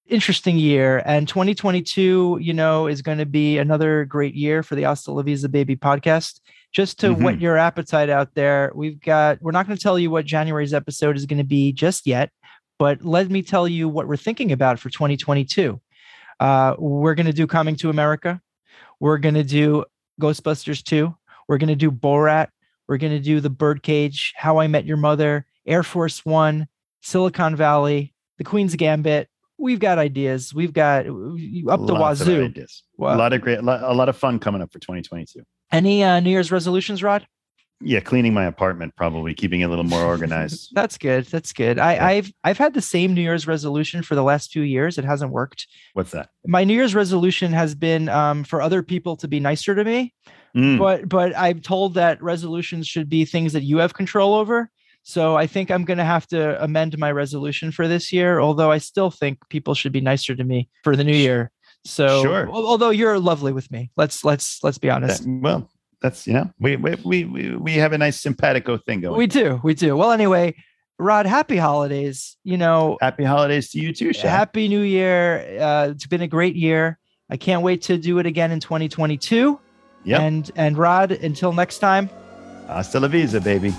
[0.07, 1.03] Interesting year.
[1.05, 5.23] And 2022, you know, is going to be another great year for the Hasta La
[5.23, 6.39] Visa Baby podcast.
[6.71, 10.09] Just to whet your appetite out there, we've got, we're not going to tell you
[10.09, 12.31] what January's episode is going to be just yet,
[12.79, 15.81] but let me tell you what we're thinking about for 2022.
[16.39, 18.39] Uh, we're going to do Coming to America.
[19.01, 19.83] We're going to do
[20.21, 21.13] Ghostbusters 2.
[21.49, 22.47] We're going to do Borat.
[22.87, 26.67] We're going to do The Birdcage, How I Met Your Mother, Air Force One,
[27.01, 29.29] Silicon Valley, The Queen's Gambit.
[29.57, 30.53] We've got ideas.
[30.53, 32.53] We've got up the Lots wazoo.
[32.97, 33.15] Wow.
[33.15, 35.41] A lot of great, a lot, a lot of fun coming up for 2022.
[35.71, 37.25] Any uh, New Year's resolutions, Rod?
[37.85, 40.69] Yeah, cleaning my apartment, probably keeping it a little more organized.
[40.73, 41.25] That's good.
[41.25, 41.79] That's good.
[41.79, 42.05] I, Yeah.
[42.05, 44.97] I've I've had the same New Year's resolution for the last few years.
[44.97, 45.67] It hasn't worked.
[45.93, 46.29] What's that?
[46.45, 50.13] My New Year's resolution has been um, for other people to be nicer to me.
[50.55, 54.69] Mm, but but I'm told that resolutions should be things that you have control over.
[55.03, 58.39] So I think I'm going to have to amend my resolution for this year.
[58.39, 61.51] Although I still think people should be nicer to me for the new year.
[61.85, 62.49] So Sure.
[62.49, 65.23] although you're lovely with me, let's let's let's be honest.
[65.27, 65.69] well,
[66.01, 69.17] that's you know, we we we we, have a nice simpatico thing going.
[69.17, 69.97] We do, we do.
[69.97, 70.55] Well, anyway,
[70.97, 72.37] Rod, happy holidays.
[72.45, 74.29] You know, Happy holidays to you too, Shaq.
[74.29, 75.59] happy new year.
[75.59, 76.97] Uh, it's been a great year.
[77.29, 79.59] I can't wait to do it again in 2022.
[80.05, 80.21] Yeah.
[80.21, 82.09] And and Rod, until next time.
[82.67, 83.73] Hasta la visa, baby.